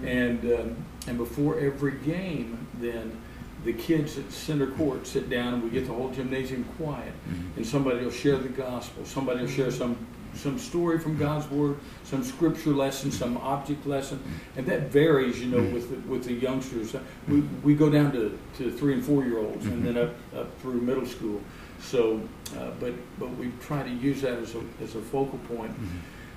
[0.05, 3.17] and um, and before every game, then
[3.65, 7.57] the kids at center court sit down and we get the whole gymnasium quiet Mhm.
[7.59, 9.05] and somebody will share the gospel.
[9.05, 9.97] Somebody will share some
[10.33, 14.21] some story from God's word, some scripture lesson, some object lesson,
[14.57, 16.95] and that varies, you know, with the, with the youngsters.
[17.27, 20.49] We, we go down to, to three and four year olds, and then up up
[20.61, 21.41] through middle school.
[21.81, 22.21] So,
[22.57, 25.73] uh, but but we try to use that as a as a focal point.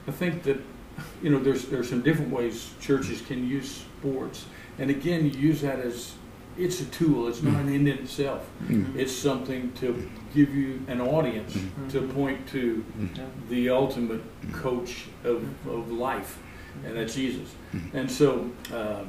[0.08, 0.58] I think that
[1.22, 4.46] you know there's there's some different ways churches can use sports,
[4.80, 6.14] and again, you use that as
[6.58, 7.28] it's a tool.
[7.28, 8.48] It's not an end in itself.
[8.68, 8.96] Mhm.
[8.96, 11.92] It's something to give you an audience Mhm.
[11.94, 12.84] to point to
[13.16, 13.24] Yeah.
[13.50, 16.38] the ultimate coach of, of life,
[16.86, 17.50] and that's Jesus.
[17.74, 17.94] Mhm.
[17.94, 19.08] And so um,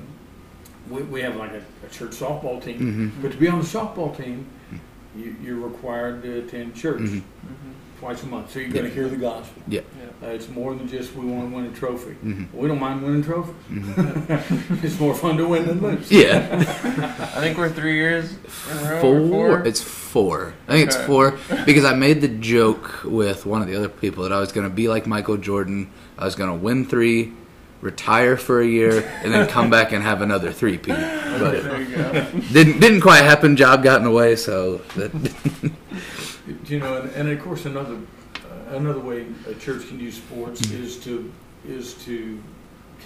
[0.89, 3.23] we, we have like a, a church softball team, Mhm.
[3.23, 4.47] but to be on the softball team,
[5.17, 7.21] you, you're required to attend church Mhm.
[7.21, 7.73] Mhm.
[8.05, 8.51] Twice a month.
[8.53, 9.63] So you're going to hear the gospel.
[9.67, 9.81] Yeah.
[10.23, 12.15] Uh, it's more than just we want to win a trophy.
[12.23, 12.53] Mhm.
[12.53, 13.55] We don't mind winning trophies.
[13.73, 14.85] Mhm.
[14.85, 16.13] it's more fun to win than lose.
[16.13, 16.47] Yeah.
[17.35, 18.31] I think we're three years
[18.71, 19.01] in a row.
[19.01, 19.29] Four.
[19.29, 19.67] four.
[19.67, 20.53] It's four.
[20.69, 24.25] I think it's four because I made the joke with one of the other people
[24.25, 25.89] that I was going to be like Michael Jordan.
[26.19, 27.33] I was going to win three,
[27.81, 30.89] retire for a year, and then come back and have another three-peat.
[30.95, 32.13] But there you go.
[32.53, 33.57] didn't didn't quite happen.
[33.57, 35.11] Job got in the way, so that,
[36.67, 37.97] You know, and, and of course another
[38.37, 40.85] uh, another way a church can use sports Mm-hmm.
[40.85, 41.33] is to
[41.67, 42.41] is to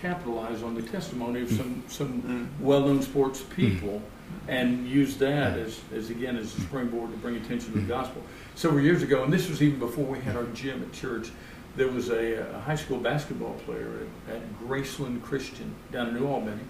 [0.01, 2.47] capitalize on the testimony of some some Mm.
[2.61, 3.55] well-known sports Mm-hmm.
[3.55, 4.03] people
[4.47, 8.23] and use that as, as again as a springboard to bring attention to the gospel.
[8.57, 11.31] Several years ago, and this was even before we had our gym at church,
[11.77, 13.89] there was a, a high school basketball player
[14.29, 16.61] at, at Graceland Christian down in New Albany,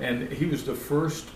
[0.00, 1.28] and he was the first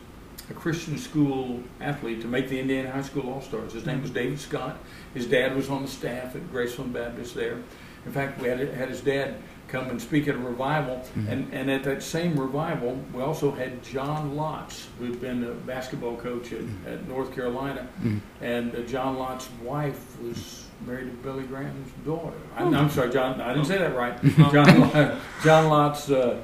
[0.51, 3.73] a Christian school athlete to make the Indiana High School All Stars.
[3.73, 4.79] His name was David Scott.
[5.15, 7.59] His dad was on the staff at Graceland Baptist there.
[8.05, 9.35] In fact, we had, had his dad
[9.67, 11.29] come and speak at a revival, Mhm.
[11.29, 16.17] and, and at that same revival, we also had John Lotz, who'd been a basketball
[16.17, 18.21] coach at, at North Carolina, Mhm.
[18.40, 22.37] and uh, John Lotz wife was married to Billy Graham's daughter.
[22.57, 23.40] I'm, I'm sorry, John.
[23.40, 24.23] I didn't say that right.
[24.53, 26.37] John, John Lotz uh,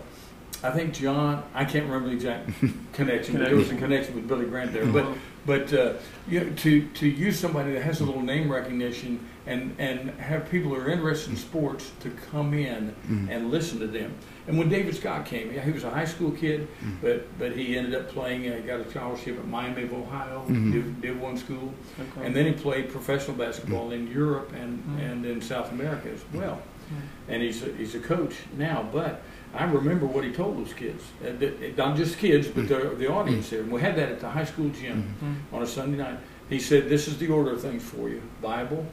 [0.62, 1.42] I think John.
[1.54, 2.50] I can't remember the exact
[2.92, 4.86] connection, but there was a connection with Billy Graham there.
[4.86, 5.14] But uh-huh.
[5.44, 5.94] but uh,
[6.28, 10.48] you know, to to use somebody that has a little name recognition and and have
[10.50, 13.28] people who are interested in sports to come in mm-hmm.
[13.28, 14.14] and listen to them.
[14.46, 16.96] And when David Scott came, yeah, he was a high school kid, mm-hmm.
[17.00, 18.48] but but he ended up playing.
[18.48, 20.72] Uh, got a scholarship at Miami of Ohio, mm-hmm.
[20.72, 22.26] did, did one school, Okay.
[22.26, 26.62] and then he played professional basketball in Europe and and in South America as well.
[27.26, 29.22] And he's a, he's a coach now, but.
[29.54, 31.32] I remember what he told those kids, uh,
[31.76, 33.60] not just kids, but the, the audience there.
[33.60, 35.54] And we had that at the high school gym mm-hmm.
[35.54, 36.18] on a Sunday night.
[36.48, 38.86] He said, "This is the order of things for you: Bible,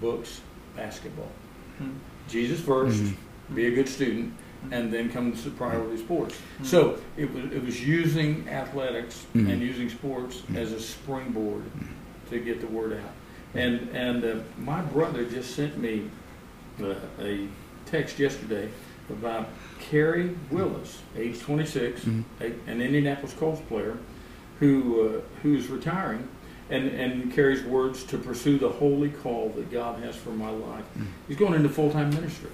[0.00, 0.40] books,
[0.76, 1.30] basketball.
[1.78, 1.92] Hmm.
[2.28, 3.54] Jesus 1st mm-hmm.
[3.54, 4.72] be a good student, mm-hmm.
[4.72, 9.88] and then comes the priority sports." So it was it was using athletics and using
[9.88, 11.62] sports as a springboard
[12.30, 13.12] to get the word out.
[13.54, 16.10] And and uh, my brother just sent me
[16.82, 17.46] uh, a
[17.86, 18.68] text yesterday
[19.10, 19.48] about
[19.90, 22.24] Khari Willis, age 26, Mhm.
[22.40, 23.96] a, an Indianapolis Colts player,
[24.60, 26.26] who uh, who's retiring,
[26.70, 30.84] and and Khari's words to pursue the holy call that God has for my life.
[31.28, 32.50] He's going into full time ministry,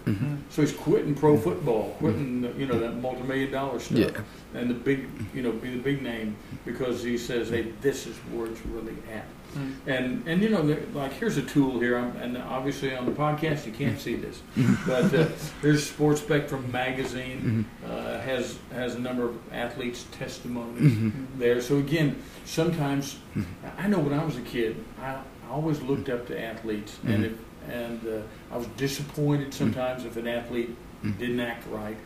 [0.51, 4.61] so he's quitting pro football, quitting the, you know that multi million dollar stuff, Yeah.
[4.61, 8.17] and the big you know be the big name because he says, hey, this is
[8.33, 9.25] where it's really at.
[9.55, 9.91] Mm-hmm.
[9.91, 10.63] And and you know,
[10.95, 14.43] like here's a tool here, I'm, and obviously on the podcast you can't see this,
[14.57, 14.89] mm-hmm.
[14.89, 15.29] but uh,
[15.63, 17.91] there's Sports Spectrum magazine mm-hmm.
[17.91, 21.61] uh, has has a number of athletes' testimonies there.
[21.61, 23.19] So again, sometimes
[23.79, 27.25] I know when I was a kid, I, I always looked up to athletes, and
[27.25, 27.33] if,
[27.71, 30.77] and uh, I was disappointed sometimes if an athlete
[31.19, 31.97] didn't act right.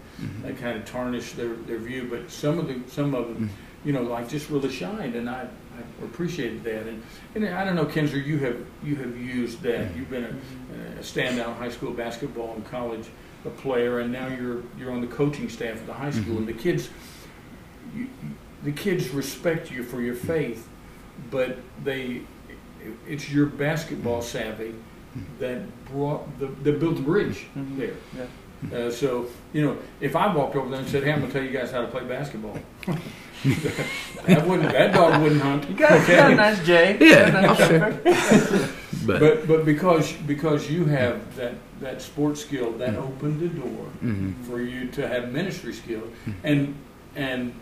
[0.42, 2.06] That kind of tarnished their, their view.
[2.10, 3.48] But some of the some of them,
[3.84, 5.48] you know, like just really shined, and I,
[6.00, 6.86] I appreciated that.
[6.86, 7.02] And,
[7.34, 9.80] and I don't know, Kenzer, you have you have used that.
[9.80, 9.98] Mm-hmm.
[9.98, 13.06] You've been a, a standout high school basketball and college
[13.44, 16.38] a player, and now you're you're on the coaching staff at the high school, mm-hmm.
[16.38, 16.90] and the kids,
[17.94, 18.08] you,
[18.62, 20.68] the kids respect you for your faith,
[21.30, 22.22] but they,
[23.06, 24.38] it's your basketball mm-hmm.
[24.38, 24.74] savvy
[25.38, 27.94] that brought the that built the bridge there.
[28.16, 28.26] Yeah.
[28.76, 31.42] Uh, so, you know, if I walked over there and said, "Hey, I'm gonna tell
[31.42, 32.58] you guys how to play basketball,"
[33.44, 35.68] that wouldn't that dog wouldn't hunt.
[35.68, 36.98] You got, you got a nice J.
[37.00, 38.68] Yeah, Got a I'll nice share.
[39.06, 43.02] But, But but because because you have that that sports skill, that mm-hmm.
[43.02, 44.44] opened the door Mhm.
[44.44, 46.32] for you to have ministry skill, mm-hmm.
[46.44, 46.74] and
[47.16, 47.54] and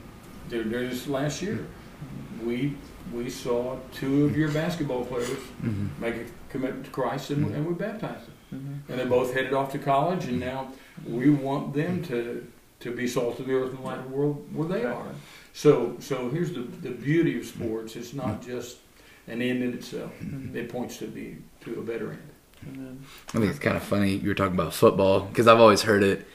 [0.48, 2.46] there, there's last year, mm-hmm.
[2.46, 2.76] we
[3.12, 5.30] we saw two of your basketball players
[5.62, 5.88] Mhm.
[6.00, 8.82] make a commitment to Christ, and, and we baptized them.
[8.88, 10.72] And they both headed off to college, and now
[11.06, 12.44] we want them to
[12.80, 15.06] to be salt of the earth and light of the world where they are.
[15.52, 18.78] So so here's the the beauty of sports: it's not just
[19.26, 20.12] an end in itself;
[20.54, 22.30] it points to the to a better end.
[22.66, 23.04] Amen.
[23.28, 26.02] I think it's kind of funny you were talking about football because I've always heard
[26.02, 26.26] it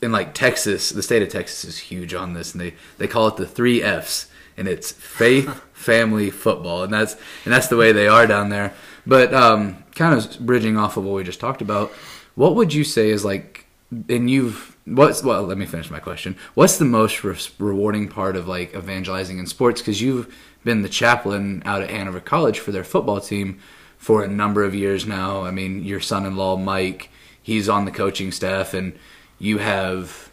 [0.00, 0.90] in like Texas.
[0.90, 3.82] The state of Texas is huge on this, and they they call it the three
[3.82, 8.48] Fs, and it's faith, family, football, and that's and that's the way they are down
[8.48, 8.74] there.
[9.06, 11.92] But um, kind of bridging off of what we just talked about,
[12.34, 13.61] what would you say is like,
[14.08, 15.42] and you've what's well?
[15.42, 16.36] Let me finish my question.
[16.54, 19.80] What's the most re- rewarding part of like evangelizing in sports?
[19.80, 20.34] Because you've
[20.64, 23.60] been the chaplain out at Hanover College for their football team
[23.98, 25.44] for a number of years now.
[25.44, 27.10] I mean, your son-in-law Mike,
[27.42, 28.98] he's on the coaching staff, and
[29.38, 30.30] you have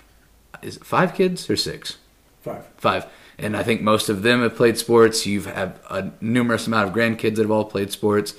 [0.62, 1.98] is it five kids or six?
[2.42, 2.66] Five.
[2.78, 3.06] Five.
[3.38, 5.26] And I think most of them have played sports.
[5.26, 8.34] You've had a numerous amount of grandkids that have all played sports.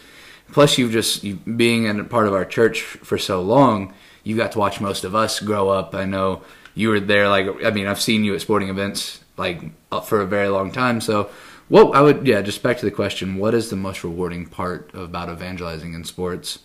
[0.53, 3.95] Plus, you've just you, being a part of our church for so long,
[4.25, 5.95] you got to watch most of us grow up.
[5.95, 6.43] I know
[6.75, 7.29] you were there.
[7.29, 10.73] Like, I mean, I've seen you at sporting events like uh, for a very long
[10.73, 11.01] time.
[11.01, 11.31] So,
[11.69, 14.91] what I would, yeah, just back to the question: What is the most rewarding part
[14.95, 16.61] about evangelizing in sports?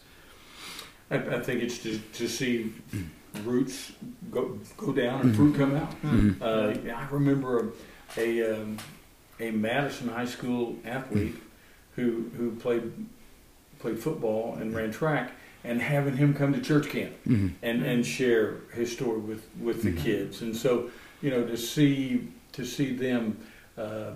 [1.12, 2.74] I, I think it's to, to see
[3.44, 3.92] roots
[4.32, 5.94] go go down and fruit come out.
[6.42, 7.72] Uh, I remember a
[8.18, 8.78] a, um,
[9.40, 11.36] a Madison High School athlete
[11.96, 12.92] who who played
[13.80, 15.32] played football and ran track,
[15.66, 17.52] and having him come to church camp Mhm.
[17.64, 20.90] and and share his story with with the kids, and so
[21.22, 23.38] you know to see to see them.
[23.78, 24.12] Uh,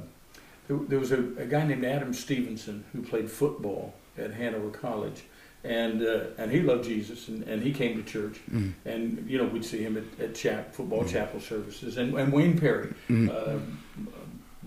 [0.67, 5.23] there, there was a, a guy named Adam Stevenson who played football at Hanover College,
[5.63, 8.73] and uh, and he loved Jesus, and, and he came to church, Mhm.
[8.85, 12.57] and you know we'd see him at, at chap, football chapel services, and, and Wayne
[12.57, 13.29] Perry, Mhm.
[13.29, 13.59] uh,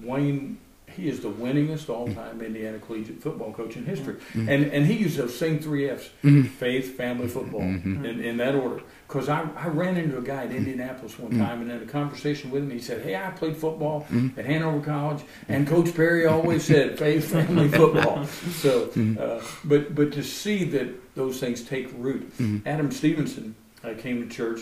[0.03, 0.59] Wayne.
[0.97, 5.17] He is the winningest all-time Indiana collegiate football coach in history, and and he used
[5.17, 6.47] those same three Fs: Mhm.
[6.49, 8.05] faith, family, football, Mhm.
[8.05, 8.83] in, in that order.
[9.09, 12.51] Because I, I ran into a guy in Indianapolis one time, and in a conversation
[12.51, 16.65] with him, he said, "Hey, I played football at Hanover College, and Coach Perry always
[16.65, 22.33] said faith, family, football." So, uh, but but to see that those things take root.
[22.67, 24.61] Adam Stevenson uh, came to church.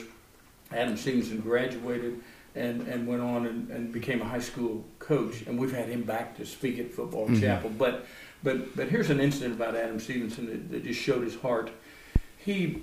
[0.72, 2.20] Adam Stevenson graduated
[2.54, 5.42] and, and went on and, and became a high school coach.
[5.46, 7.40] And we've had him back to speak at football Mhm.
[7.40, 7.70] chapel.
[7.70, 8.06] But
[8.42, 11.70] but but here's an incident about Adam Stevenson that, that just showed his heart.
[12.38, 12.82] He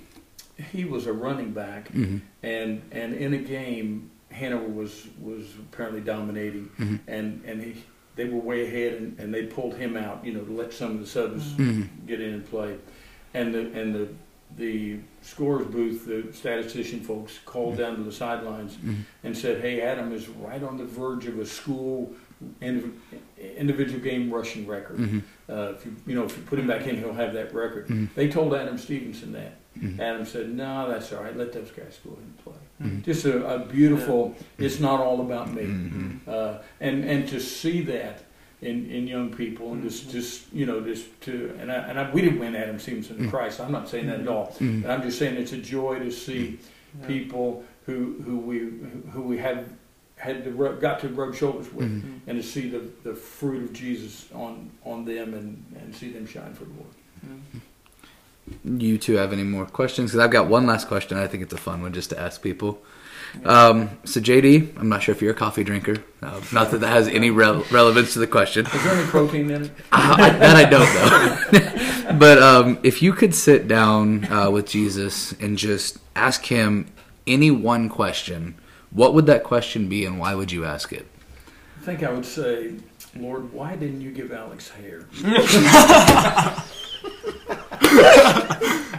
[0.72, 2.20] he was a running back, Mhm.
[2.42, 7.00] and and in a game, Hanover was was apparently dominating, Mhm.
[7.06, 7.74] and and he,
[8.16, 10.92] they were way ahead, and, and they pulled him out, you know, to let some
[10.92, 11.86] of the subs Mhm.
[12.06, 12.76] get in and play,
[13.34, 14.08] and the and the
[14.56, 18.96] the scores booth, the statistician folks called down to the sidelines Mhm.
[19.24, 22.12] and said, "Hey, Adam is right on the verge of a school
[22.62, 22.92] indiv-
[23.56, 24.96] individual game rushing record.
[24.98, 25.22] Mhm.
[25.48, 27.86] Uh, if you you know if you put him back in, he'll have that record."
[27.88, 28.08] Mhm.
[28.14, 29.56] They told Adam Stevenson that.
[29.78, 30.00] Mhm.
[30.00, 31.36] Adam said, "No, that's all right.
[31.36, 33.04] Let those guys go ahead and play." Mhm.
[33.04, 34.34] Just a, a beautiful.
[34.58, 35.68] It's not all about me.
[36.26, 38.24] Uh, and and to see that
[38.60, 42.10] in, in young people and just just you know just to and I, and I,
[42.10, 43.30] we didn't win Adam Stevenson to Mm.
[43.30, 43.60] Christ.
[43.60, 44.48] I'm not saying that at all.
[44.58, 44.82] Mhm.
[44.82, 46.58] But I'm just saying it's a joy to see
[47.00, 47.06] Yeah.
[47.06, 48.58] people who who we
[49.12, 49.66] who we had
[50.16, 52.02] had to rub, got to rub shoulders with Mhm.
[52.02, 52.20] Mm.
[52.26, 56.26] and to see the, the fruit of Jesus on on them and, and see them
[56.26, 56.94] shine for the Lord.
[57.26, 58.80] Mm.
[58.82, 60.10] You two have any more questions?
[60.10, 61.18] Because I've got one last question.
[61.18, 62.82] I think it's a fun one just to ask people.
[63.44, 65.96] Um, so JD, I'm not sure if you're a coffee drinker.
[66.22, 68.66] Uh, not that that has any rel- relevance to the question.
[68.66, 69.70] Is there any protein in it?
[69.92, 72.12] I, that I don't know.
[72.18, 76.86] but um, if you could sit down uh, with Jesus and just ask him
[77.26, 78.54] any one question,
[78.90, 81.06] what would that question be, and why would you ask it?
[81.80, 82.74] I think I would say,
[83.16, 85.06] Lord, why didn't you give Alex hair?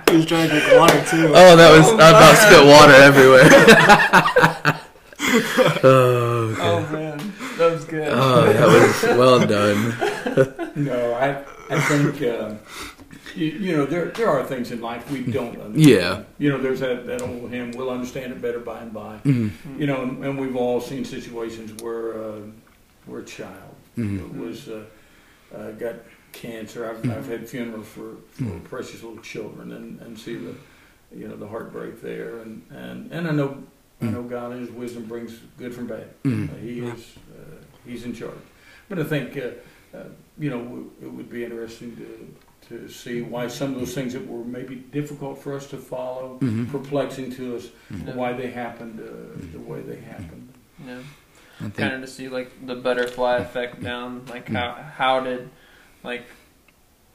[0.10, 1.28] He was trying to drink water too.
[1.36, 3.50] Oh, that was I about spit water everywhere.
[5.84, 7.18] oh, Oh man,
[7.58, 8.08] that was good.
[8.12, 9.96] oh, that was well done.
[10.76, 12.54] No, I I think uh,
[13.36, 15.76] you, you know there there are things in life we don't understand.
[15.78, 16.24] Yeah.
[16.38, 19.52] You know, there's that, that old hymn, "We'll understand it better by and by." Mhm,
[19.78, 22.40] You know, and, and we've all seen situations where uh,
[23.08, 24.84] where a child mhm, was uh,
[25.54, 25.96] uh, got
[26.32, 26.90] cancer.
[26.90, 28.64] I've, I've had funerals for, for Mhm.
[28.66, 30.54] precious little children and, and see the
[31.16, 33.64] you know the heartbreak there and, and, and I know
[34.02, 36.08] I know God in His wisdom brings good from bad.
[36.24, 37.56] mhm, Uh, he is uh,
[37.86, 38.38] he's in charge.
[38.88, 40.04] But I think uh, uh,
[40.38, 42.08] you know w- it would be interesting to
[42.70, 46.38] to see why some of those things that were maybe difficult for us to follow,
[46.42, 46.70] mhm.
[46.72, 48.14] perplexing to us, Yeah.
[48.16, 50.50] why they happened uh, the way they happened.
[50.86, 51.00] Yeah.
[51.60, 55.50] I think- kind of to see like the butterfly effect down like how how did
[56.04, 56.24] like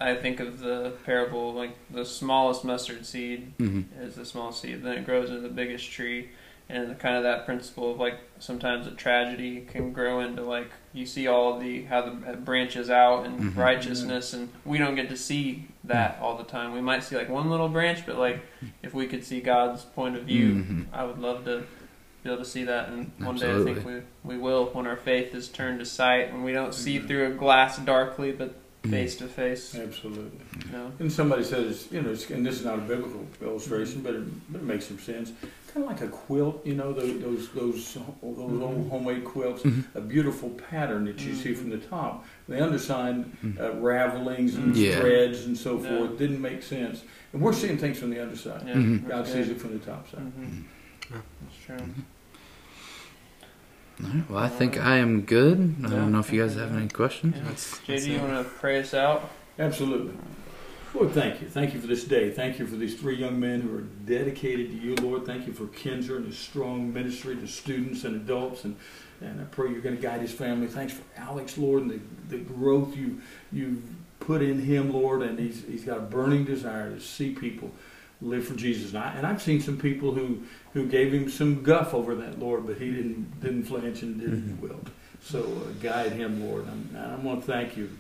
[0.01, 4.83] I think of the parable like the smallest mustard seed mhm, is the small seed
[4.83, 6.31] then it grows into the biggest tree
[6.69, 11.07] and kind of that principle of like sometimes a tragedy can grow into like you
[11.07, 13.57] see all the how the branches out and Mhm.
[13.57, 17.29] righteousness and we don't get to see that all the time we might see like
[17.29, 18.41] one little branch but like
[18.83, 20.87] if we could see God's point of view mhm.
[20.93, 21.65] I would love to
[22.23, 24.97] be able to see that, and one day I think we, we will when our
[24.97, 27.07] faith is turned to sight, and we don't see Mhm.
[27.07, 28.55] through a glass darkly, but.
[28.91, 29.75] Face to face.
[29.75, 30.39] Absolutely.
[30.67, 30.93] You know?
[30.99, 34.61] And somebody says, you know, and this is not a biblical illustration, but it, but
[34.61, 35.33] it makes some sense.
[35.73, 39.63] Kind of like a quilt, you know, those those those, those old homemade quilts.
[39.63, 39.85] Mhm.
[39.97, 41.57] A beautiful pattern that you see Mhm.
[41.57, 42.25] from the top.
[42.49, 43.59] The underside Mhm.
[43.59, 45.01] uh, ravelings and Yeah.
[45.01, 45.89] threads and so Yeah.
[45.99, 47.03] forth didn't make sense.
[47.33, 48.63] And we're seeing things from the underside.
[48.67, 49.09] Yeah, Mhm.
[49.09, 49.33] God good.
[49.35, 50.31] sees it from the top side.
[51.11, 51.17] Yeah.
[51.43, 51.95] That's true.
[54.03, 55.77] All right, well, I think I am good.
[55.81, 55.97] I Yeah.
[55.97, 57.37] don't know if you guys have any questions.
[57.37, 57.43] Yeah.
[57.45, 59.31] That's- JD, you want to pray us out?
[59.59, 60.15] Absolutely.
[60.95, 61.49] Lord, thank you.
[61.49, 62.31] Thank you for this day.
[62.31, 65.27] Thank you for these three young men who are dedicated to you, Lord.
[65.27, 68.65] Thank you for Kinzer and his strong ministry to students and adults.
[68.65, 68.77] And,
[69.21, 70.69] and I pray you're going to guide his family.
[70.69, 72.01] Thanks for Alex, Lord, and the,
[72.37, 73.21] the growth you,
[73.53, 73.83] you've
[74.21, 75.23] put in him, Lord.
[75.23, 77.73] And he's, he's got a burning desire to see people
[78.21, 78.95] live for Jesus.
[78.95, 80.43] And, I, and I've seen some people who,
[80.73, 84.61] who gave him some guff over that, Lord, but he didn't, didn't flinch and didn't
[84.61, 84.89] wilt.
[85.23, 86.67] So uh, guide him, Lord.
[86.67, 87.91] And I'm, I'm going to thank you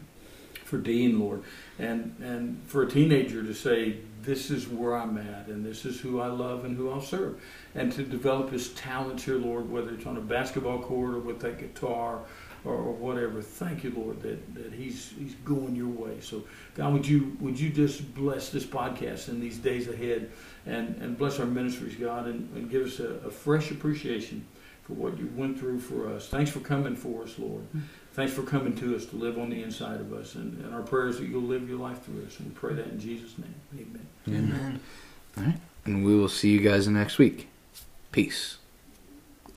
[0.64, 1.42] for Dean, Lord,
[1.78, 6.00] and and for a teenager to say, "This is where I'm at, and this is
[6.00, 7.40] who I love and who I'll serve,"
[7.74, 11.40] and to develop his talents here, Lord, whether it's on a basketball court or with
[11.40, 12.20] that guitar
[12.64, 13.42] or, or whatever.
[13.42, 16.20] Thank you, Lord, that, that he's he's going your way.
[16.20, 16.44] So,
[16.74, 20.30] God, would you would you just bless this podcast in these days ahead,
[20.66, 24.46] and and bless our ministries, God, and, and give us a, a fresh appreciation
[24.84, 26.28] for what you went through for us.
[26.28, 27.62] Thanks for coming for us, Lord.
[27.68, 27.80] Mm-hmm.
[28.12, 30.34] Thanks for coming to us to live on the inside of us.
[30.34, 32.38] And, and our prayers that you'll live your life through us.
[32.38, 33.54] And we pray that in Jesus' name.
[33.74, 34.06] Amen.
[34.28, 34.80] Amen.
[35.36, 37.48] All right, and we will see you guys next week.
[38.12, 38.58] Peace.